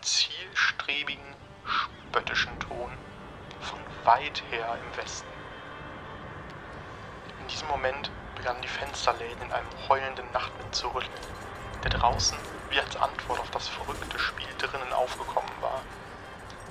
zielstrebigen, 0.00 1.36
spöttischen 1.64 2.58
Ton 2.60 2.90
von 3.60 3.80
weit 4.04 4.42
her 4.50 4.78
im 4.82 4.96
Westen. 4.96 5.28
In 7.40 7.48
diesem 7.48 7.68
Moment 7.68 8.10
begannen 8.34 8.62
die 8.62 8.68
Fensterläden 8.68 9.42
in 9.42 9.52
einem 9.52 9.70
heulenden 9.88 10.30
Nachtwind 10.32 10.74
zu 10.74 10.88
rütteln, 10.88 11.22
der 11.84 11.90
draußen 11.90 12.36
wie 12.70 12.80
als 12.80 12.96
Antwort 12.96 13.40
auf 13.40 13.50
das 13.50 13.68
verrückte 13.68 14.18
Spiel 14.18 14.48
drinnen 14.58 14.92
aufgekommen 14.92 15.52
war. 15.60 15.80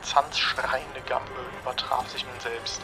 Zans 0.02 0.38
schreiende 0.38 1.02
Gambe 1.02 1.32
übertraf 1.62 2.10
sich 2.10 2.26
nun 2.26 2.39
selbst 2.39 2.82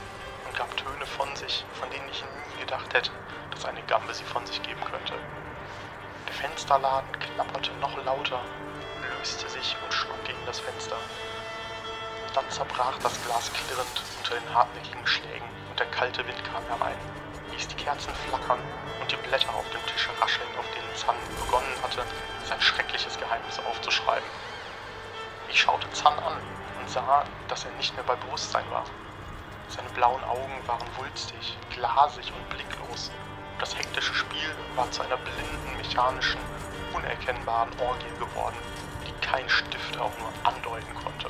und 0.47 0.55
gab 0.55 0.75
Töne 0.77 1.05
von 1.05 1.35
sich, 1.35 1.65
von 1.73 1.89
denen 1.89 2.07
ich 2.09 2.23
nie 2.23 2.61
gedacht 2.61 2.93
hätte, 2.93 3.11
dass 3.51 3.65
eine 3.65 3.81
Gambe 3.83 4.13
sie 4.13 4.23
von 4.23 4.45
sich 4.45 4.61
geben 4.61 4.81
könnte. 4.81 5.13
Der 6.27 6.33
Fensterladen 6.35 7.09
klapperte 7.19 7.71
noch 7.81 7.97
lauter, 8.05 8.41
löste 9.17 9.49
sich 9.49 9.75
und 9.83 9.93
schlug 9.93 10.23
gegen 10.23 10.45
das 10.45 10.59
Fenster. 10.59 10.95
Dann 12.33 12.49
zerbrach 12.49 12.97
das 12.99 13.21
Glas 13.25 13.51
klirrend 13.51 14.03
unter 14.19 14.35
den 14.35 14.53
hartnäckigen 14.53 15.05
Schlägen 15.05 15.49
und 15.69 15.79
der 15.79 15.87
kalte 15.87 16.25
Wind 16.25 16.41
kam 16.45 16.63
herein, 16.67 16.99
ließ 17.59 17.67
die 17.67 17.75
Kerzen 17.75 18.13
flackern 18.29 18.59
und 19.01 19.11
die 19.11 19.17
Blätter 19.27 19.53
auf 19.53 19.69
dem 19.71 19.85
Tisch 19.85 20.07
rascheln, 20.21 20.47
auf 20.57 20.65
denen 20.71 20.95
Zan 20.95 21.15
begonnen 21.43 21.75
hatte, 21.83 22.03
sein 22.45 22.61
schreckliches 22.61 23.19
Geheimnis 23.19 23.59
aufzuschreiben. 23.59 24.27
Ich 25.49 25.59
schaute 25.59 25.91
Zan 25.91 26.17
an 26.19 26.37
und 26.79 26.89
sah, 26.89 27.25
dass 27.49 27.65
er 27.65 27.71
nicht 27.71 27.93
mehr 27.95 28.05
bei 28.05 28.15
Bewusstsein 28.15 28.63
war. 28.71 28.85
Seine 29.67 29.89
blauen 29.89 30.23
Augen 30.23 30.55
waren 30.67 30.87
wulstig, 30.97 31.57
glasig 31.71 32.31
und 32.31 32.49
blicklos. 32.49 33.11
Das 33.59 33.77
hektische 33.77 34.13
Spiel 34.13 34.55
war 34.75 34.89
zu 34.91 35.01
einer 35.01 35.17
blinden, 35.17 35.75
mechanischen, 35.75 36.39
unerkennbaren 36.93 37.77
Orgie 37.81 38.19
geworden, 38.19 38.57
die 39.05 39.25
kein 39.25 39.49
Stift 39.49 39.97
auch 39.99 40.17
nur 40.17 40.31
andeuten 40.43 40.95
konnte. 40.95 41.29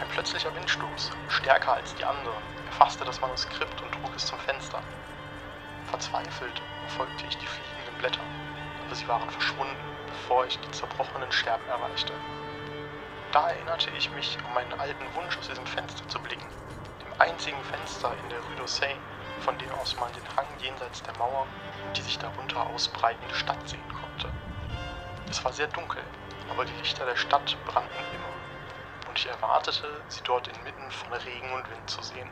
Ein 0.00 0.08
plötzlicher 0.08 0.54
Windstoß, 0.54 1.10
stärker 1.28 1.74
als 1.74 1.94
die 1.96 2.04
anderen, 2.04 2.42
erfasste 2.66 3.04
das 3.04 3.20
Manuskript 3.20 3.82
und 3.82 3.92
trug 3.92 4.14
es 4.14 4.26
zum 4.26 4.38
Fenster. 4.38 4.80
Verzweifelt 5.90 6.62
folgte 6.86 7.26
ich 7.26 7.36
die 7.38 7.46
fliegenden 7.46 7.94
Blätter, 7.98 8.22
aber 8.86 8.94
sie 8.94 9.08
waren 9.08 9.28
verschwunden, 9.28 9.76
bevor 10.06 10.46
ich 10.46 10.58
die 10.60 10.70
zerbrochenen 10.70 11.32
Scherben 11.32 11.68
erreichte. 11.68 12.12
Da 13.32 13.50
erinnerte 13.50 13.90
ich 13.90 14.10
mich 14.12 14.38
an 14.46 14.54
meinen 14.54 14.72
alten 14.74 15.04
Wunsch, 15.14 15.36
aus 15.36 15.48
diesem 15.48 15.66
Fenster 15.66 16.06
zu 16.08 16.20
blicken, 16.20 16.46
dem 17.02 17.20
einzigen 17.20 17.62
Fenster 17.64 18.14
in 18.22 18.30
der 18.30 18.40
Rue 18.40 18.54
d'Orsay, 18.56 18.94
von 19.40 19.58
dem 19.58 19.70
aus 19.72 19.96
man 19.96 20.12
den 20.12 20.36
Hang 20.36 20.46
jenseits 20.60 21.02
der 21.02 21.16
Mauer 21.18 21.46
und 21.86 21.96
die 21.96 22.02
sich 22.02 22.18
darunter 22.18 22.66
ausbreitende 22.68 23.34
Stadt 23.34 23.68
sehen 23.68 23.92
konnte. 24.00 24.28
Es 25.28 25.44
war 25.44 25.52
sehr 25.52 25.66
dunkel, 25.68 26.02
aber 26.50 26.64
die 26.64 26.74
Lichter 26.74 27.04
der 27.04 27.16
Stadt 27.16 27.56
brannten 27.66 28.04
immer, 28.14 28.37
ich 29.18 29.26
erwartete, 29.26 30.04
sie 30.06 30.22
dort 30.22 30.46
inmitten 30.46 30.88
von 30.92 31.12
Regen 31.12 31.52
und 31.52 31.68
Wind 31.70 31.90
zu 31.90 32.02
sehen. 32.02 32.30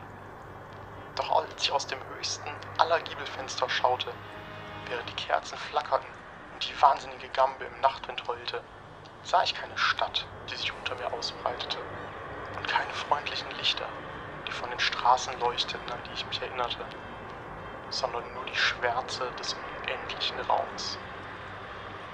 Doch 1.15 1.29
als 1.31 1.61
ich 1.61 1.71
aus 1.73 1.85
dem 1.87 2.01
höchsten 2.07 2.49
aller 2.77 3.01
Giebelfenster 3.01 3.69
schaute, 3.69 4.15
während 4.85 5.09
die 5.09 5.15
Kerzen 5.15 5.57
flackerten 5.57 6.09
und 6.53 6.65
die 6.65 6.81
wahnsinnige 6.81 7.29
Gambe 7.29 7.65
im 7.65 7.81
Nachtwind 7.81 8.25
heulte, 8.27 8.63
sah 9.21 9.43
ich 9.43 9.53
keine 9.53 9.77
Stadt, 9.77 10.27
die 10.49 10.55
sich 10.55 10.73
unter 10.77 10.95
mir 10.95 11.11
ausbreitete, 11.11 11.85
und 12.55 12.67
keine 12.69 12.93
freundlichen 12.93 13.51
Lichter, 13.51 13.91
die 14.47 14.53
von 14.53 14.69
den 14.69 14.79
Straßen 14.79 15.37
leuchteten, 15.39 15.91
an 15.91 16.01
die 16.05 16.13
ich 16.13 16.25
mich 16.27 16.41
erinnerte, 16.41 16.87
sondern 17.89 18.33
nur 18.33 18.45
die 18.45 18.55
Schwärze 18.55 19.33
des 19.33 19.53
unendlichen 19.55 20.39
Raums. 20.39 20.99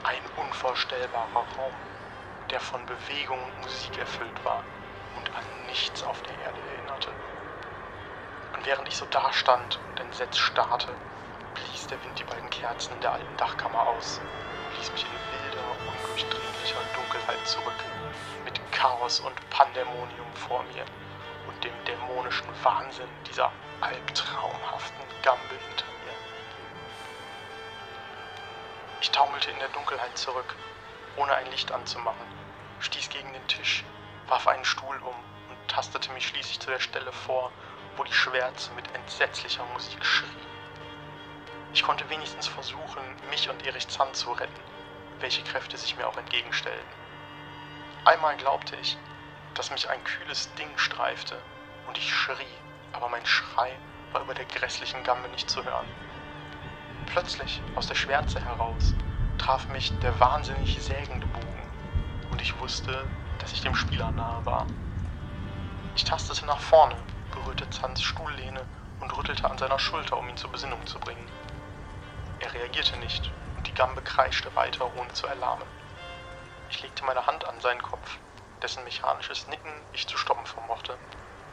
Ein 0.01 0.27
unvorstellbarer 0.29 1.47
Raum, 1.57 1.75
der 2.53 2.61
von 2.61 2.85
Bewegung 2.85 3.43
und 3.43 3.61
Musik 3.61 3.97
erfüllt 3.97 4.45
war 4.45 4.63
und 5.17 5.27
an 5.35 5.43
nichts 5.65 6.03
auf 6.03 6.21
der 6.21 6.37
Erde 6.45 6.59
erinnerte. 6.75 7.09
Und 8.53 8.63
während 8.67 8.87
ich 8.87 8.95
so 8.95 9.05
dastand 9.05 9.79
und 9.89 9.99
entsetzt 9.99 10.37
starrte, 10.37 10.93
blies 11.55 11.87
der 11.87 12.01
Wind 12.03 12.19
die 12.19 12.23
beiden 12.23 12.49
Kerzen 12.51 12.93
in 12.93 13.01
der 13.01 13.13
alten 13.13 13.37
Dachkammer 13.37 13.87
aus 13.87 14.21
und 14.69 14.77
ließ 14.77 14.91
mich 14.91 15.03
in 15.03 15.09
wilder, 15.33 15.65
undurchdringlicher 15.81 16.77
Dunkelheit 16.93 17.47
zurück, 17.47 17.73
mit 18.45 18.61
Chaos 18.71 19.19
und 19.21 19.49
Pandemonium 19.49 20.31
vor 20.35 20.61
mir 20.75 20.85
und 21.47 21.63
dem 21.63 21.73
dämonischen 21.85 22.49
Wahnsinn 22.61 23.09
dieser 23.27 23.51
albtraumhaften 23.81 25.05
Gambe 25.23 25.55
hinter 25.69 25.87
mir. 26.05 26.13
Ich 29.01 29.09
taumelte 29.09 29.49
in 29.49 29.57
der 29.57 29.69
Dunkelheit 29.69 30.15
zurück, 30.15 30.55
ohne 31.17 31.33
ein 31.33 31.49
Licht 31.49 31.71
anzumachen, 31.71 32.42
stieß 32.83 33.09
gegen 33.09 33.31
den 33.33 33.47
Tisch, 33.47 33.83
warf 34.27 34.47
einen 34.47 34.65
Stuhl 34.65 34.97
um 34.97 35.15
und 35.49 35.67
tastete 35.67 36.11
mich 36.11 36.27
schließlich 36.27 36.59
zu 36.59 36.69
der 36.69 36.79
Stelle 36.79 37.11
vor, 37.11 37.51
wo 37.97 38.03
die 38.03 38.13
Schwärze 38.13 38.71
mit 38.73 38.93
entsetzlicher 38.93 39.65
Musik 39.73 40.03
schrie. 40.05 40.27
Ich 41.73 41.83
konnte 41.83 42.09
wenigstens 42.09 42.47
versuchen, 42.47 43.03
mich 43.29 43.49
und 43.49 43.65
Erich 43.65 43.87
Zahn 43.87 44.13
zu 44.13 44.31
retten, 44.31 44.61
welche 45.19 45.43
Kräfte 45.43 45.77
sich 45.77 45.97
mir 45.97 46.07
auch 46.07 46.17
entgegenstellten. 46.17 47.03
Einmal 48.05 48.35
glaubte 48.37 48.75
ich, 48.75 48.97
dass 49.55 49.71
mich 49.71 49.89
ein 49.89 50.03
kühles 50.03 50.53
Ding 50.55 50.77
streifte 50.77 51.37
und 51.87 51.97
ich 51.97 52.13
schrie, 52.13 52.57
aber 52.91 53.09
mein 53.09 53.25
Schrei 53.25 53.71
war 54.11 54.21
über 54.21 54.33
der 54.33 54.45
grässlichen 54.45 55.03
Gamme 55.03 55.27
nicht 55.29 55.49
zu 55.49 55.63
hören. 55.63 55.87
Plötzlich, 57.07 57.61
aus 57.75 57.87
der 57.87 57.95
Schwärze 57.95 58.43
heraus, 58.43 58.93
traf 59.37 59.67
mich 59.69 59.91
der 59.99 60.19
wahnsinnig 60.19 60.77
sägende 60.81 61.25
und 61.27 61.52
ich 62.43 62.59
wusste, 62.59 63.07
dass 63.39 63.53
ich 63.53 63.61
dem 63.61 63.73
Spieler 63.73 64.11
nahe 64.11 64.45
war. 64.45 64.67
Ich 65.95 66.03
tastete 66.03 66.45
nach 66.45 66.59
vorne, 66.59 66.95
berührte 67.31 67.69
Zans 67.69 68.01
Stuhllehne 68.01 68.65
und 68.99 69.17
rüttelte 69.17 69.49
an 69.49 69.57
seiner 69.57 69.79
Schulter, 69.79 70.17
um 70.17 70.27
ihn 70.27 70.35
zur 70.35 70.51
Besinnung 70.51 70.85
zu 70.85 70.99
bringen. 70.99 71.29
Er 72.41 72.53
reagierte 72.53 72.97
nicht 72.99 73.31
und 73.55 73.65
die 73.65 73.73
Gambe 73.73 74.01
kreischte 74.01 74.53
weiter, 74.55 74.85
ohne 74.97 75.13
zu 75.13 75.25
erlahmen. 75.25 75.63
Ich 76.69 76.81
legte 76.81 77.05
meine 77.05 77.25
Hand 77.25 77.45
an 77.47 77.61
seinen 77.61 77.81
Kopf, 77.81 78.17
dessen 78.61 78.83
mechanisches 78.83 79.47
Nicken 79.47 79.71
ich 79.93 80.05
zu 80.05 80.17
stoppen 80.17 80.45
vermochte, 80.45 80.97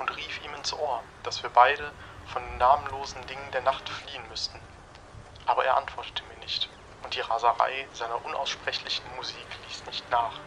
und 0.00 0.16
rief 0.16 0.44
ihm 0.44 0.54
ins 0.54 0.72
Ohr, 0.72 1.04
dass 1.22 1.42
wir 1.44 1.50
beide 1.50 1.92
von 2.24 2.42
den 2.42 2.58
namenlosen 2.58 3.24
Dingen 3.28 3.50
der 3.52 3.62
Nacht 3.62 3.88
fliehen 3.88 4.28
müssten. 4.28 4.58
Aber 5.46 5.64
er 5.64 5.76
antwortete 5.76 6.24
mir 6.24 6.38
nicht, 6.38 6.68
und 7.04 7.14
die 7.14 7.20
Raserei 7.20 7.86
seiner 7.92 8.24
unaussprechlichen 8.24 9.14
Musik 9.14 9.46
ließ 9.68 9.86
nicht 9.86 10.10
nach, 10.10 10.40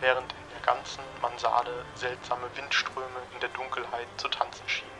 während 0.00 0.32
in 0.32 0.48
der 0.50 0.60
ganzen 0.60 1.02
Mansarde 1.20 1.84
seltsame 1.94 2.48
Windströme 2.56 3.20
in 3.34 3.40
der 3.40 3.48
Dunkelheit 3.50 4.08
zu 4.16 4.28
tanzen 4.28 4.68
schienen. 4.68 4.90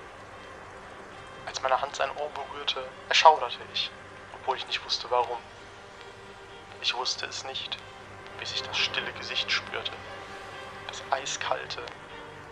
Als 1.47 1.61
meine 1.63 1.81
Hand 1.81 1.97
sein 1.97 2.11
Ohr 2.17 2.31
berührte, 2.31 2.83
erschauderte 3.09 3.59
ich, 3.73 3.91
obwohl 4.35 4.57
ich 4.57 4.67
nicht 4.67 4.85
wusste 4.85 5.11
warum. 5.11 5.39
Ich 6.83 6.95
wusste 6.95 7.27
es 7.27 7.45
nicht, 7.45 7.79
bis 8.39 8.53
ich 8.53 8.63
das 8.63 8.79
stille 8.79 9.13
Gesicht 9.13 9.51
spürte, 9.51 9.93
das 10.89 11.03
eiskalte, 11.11 11.83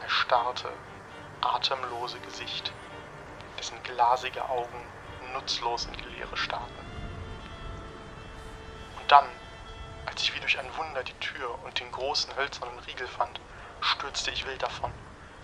erstarrte, 0.02 0.70
atemlose 1.40 2.18
Gesicht, 2.20 2.72
dessen 3.58 3.82
glasige 3.82 4.48
Augen 4.48 4.86
nutzlos 5.32 5.86
in 5.86 5.92
die 5.92 6.16
Leere 6.16 6.36
starrten. 6.36 6.86
Und 8.98 9.10
dann, 9.10 9.26
als 10.08 10.22
ich 10.22 10.34
wie 10.34 10.40
durch 10.40 10.58
ein 10.58 10.76
Wunder 10.78 11.04
die 11.04 11.18
Tür 11.20 11.62
und 11.64 11.78
den 11.78 11.92
großen 11.92 12.34
hölzernen 12.34 12.78
Riegel 12.80 13.06
fand, 13.06 13.38
stürzte 13.82 14.30
ich 14.30 14.46
wild 14.46 14.62
davon, 14.62 14.90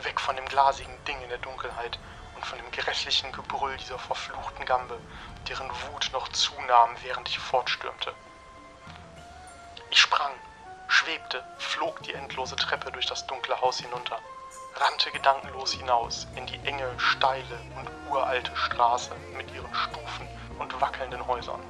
weg 0.03 0.19
von 0.19 0.37
dem 0.37 0.47
glasigen 0.47 0.99
Ding 1.07 1.21
in 1.21 1.29
der 1.29 1.39
Dunkelheit 1.39 1.99
und 2.35 2.47
von 2.47 2.59
dem 2.59 2.71
grässlichen 2.73 3.31
Gebrüll 3.33 3.77
dieser 3.77 3.99
verfluchten 3.99 4.65
Gambe, 4.65 4.99
deren 5.49 5.69
Wut 5.69 6.09
noch 6.15 6.29
zunahm, 6.29 6.97
während 7.03 7.29
ich 7.29 7.39
fortstürmte. 7.39 8.15
Ich 9.91 10.01
sprang, 10.01 10.33
schwebte, 10.89 11.45
flog 11.59 12.03
die 12.05 12.15
endlose 12.15 12.57
Treppe 12.57 12.91
durch 12.91 13.07
das 13.07 13.27
dunkle 13.27 13.61
Haus 13.61 13.81
hinunter, 13.81 14.19
rannte 14.77 15.13
gedankenlos 15.13 15.75
hinaus 15.75 16.27
in 16.37 16.47
die 16.47 16.59
enge, 16.65 16.89
steile 16.97 17.61
und 17.77 17.91
uralte 18.11 18.57
Straße 18.57 19.15
mit 19.37 19.53
ihren 19.55 19.75
Stufen 19.75 20.27
und 20.59 20.81
wackelnden 20.81 21.27
Häusern, 21.27 21.61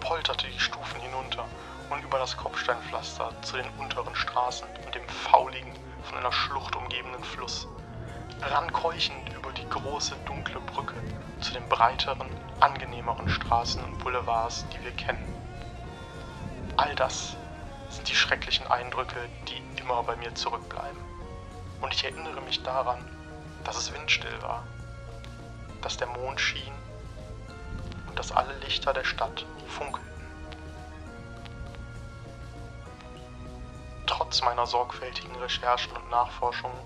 polterte 0.00 0.46
die 0.46 0.60
Stufen 0.60 1.00
hinunter 1.00 1.48
und 1.90 2.02
über 2.04 2.18
das 2.18 2.36
Kopfsteinpflaster 2.36 3.30
zu 3.42 3.56
den 3.56 3.68
unteren 3.78 4.14
Straßen 4.14 4.66
und 4.84 4.94
dem 4.94 5.08
fauligen, 5.08 5.72
von 6.02 6.18
einer 6.18 6.32
Schlucht 6.32 6.76
umgebenen 6.76 7.22
Fluss, 7.24 7.66
rann 8.42 8.72
keuchend 8.72 9.32
über 9.34 9.52
die 9.52 9.68
große, 9.68 10.16
dunkle 10.24 10.60
Brücke 10.60 10.94
zu 11.40 11.52
den 11.52 11.68
breiteren, 11.68 12.28
angenehmeren 12.60 13.28
Straßen 13.28 13.82
und 13.82 13.98
Boulevards, 13.98 14.64
die 14.72 14.84
wir 14.84 14.92
kennen. 14.92 15.26
All 16.76 16.94
das 16.94 17.36
sind 17.90 18.08
die 18.08 18.14
schrecklichen 18.14 18.66
Eindrücke, 18.66 19.16
die 19.48 19.80
immer 19.80 20.02
bei 20.02 20.16
mir 20.16 20.34
zurückbleiben. 20.34 21.00
Und 21.80 21.92
ich 21.92 22.04
erinnere 22.04 22.40
mich 22.42 22.62
daran, 22.62 22.98
dass 23.64 23.76
es 23.76 23.92
windstill 23.92 24.42
war, 24.42 24.62
dass 25.82 25.96
der 25.96 26.08
Mond 26.08 26.40
schien 26.40 26.72
und 28.08 28.18
dass 28.18 28.32
alle 28.32 28.56
Lichter 28.58 28.92
der 28.92 29.04
Stadt 29.04 29.44
funkelten. 29.68 30.15
Trotz 34.26 34.42
meiner 34.42 34.66
sorgfältigen 34.66 35.36
Recherchen 35.36 35.96
und 35.96 36.10
Nachforschungen 36.10 36.76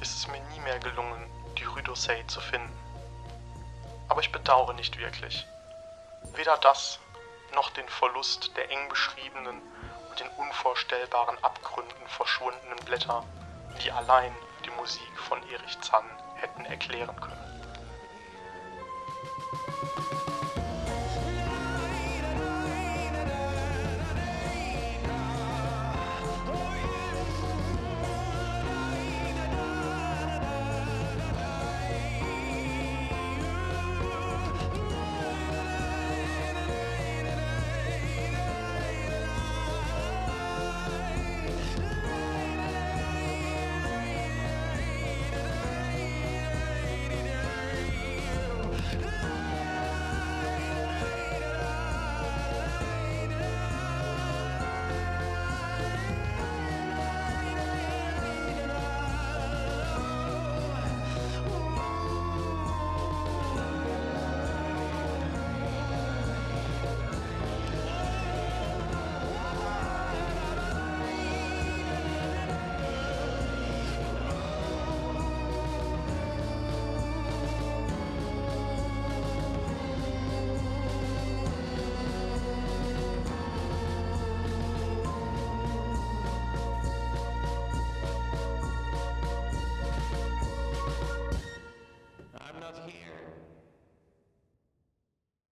ist 0.00 0.12
es 0.16 0.26
mir 0.26 0.40
nie 0.40 0.58
mehr 0.58 0.80
gelungen, 0.80 1.30
die 1.56 1.62
Rue 1.62 1.82
d'Orsay 1.82 2.26
zu 2.26 2.40
finden. 2.40 2.68
Aber 4.08 4.20
ich 4.20 4.32
bedauere 4.32 4.72
nicht 4.74 4.98
wirklich. 4.98 5.46
Weder 6.34 6.56
das 6.56 6.98
noch 7.54 7.70
den 7.70 7.88
Verlust 7.88 8.56
der 8.56 8.68
eng 8.72 8.88
beschriebenen 8.88 9.62
und 10.10 10.20
in 10.20 10.28
unvorstellbaren 10.30 11.38
Abgründen 11.44 12.08
verschwundenen 12.08 12.84
Blätter, 12.84 13.22
die 13.84 13.92
allein 13.92 14.34
die 14.64 14.70
Musik 14.70 15.16
von 15.28 15.38
Erich 15.48 15.80
Zann 15.82 16.10
hätten 16.40 16.64
erklären 16.64 17.20
können. 17.20 17.39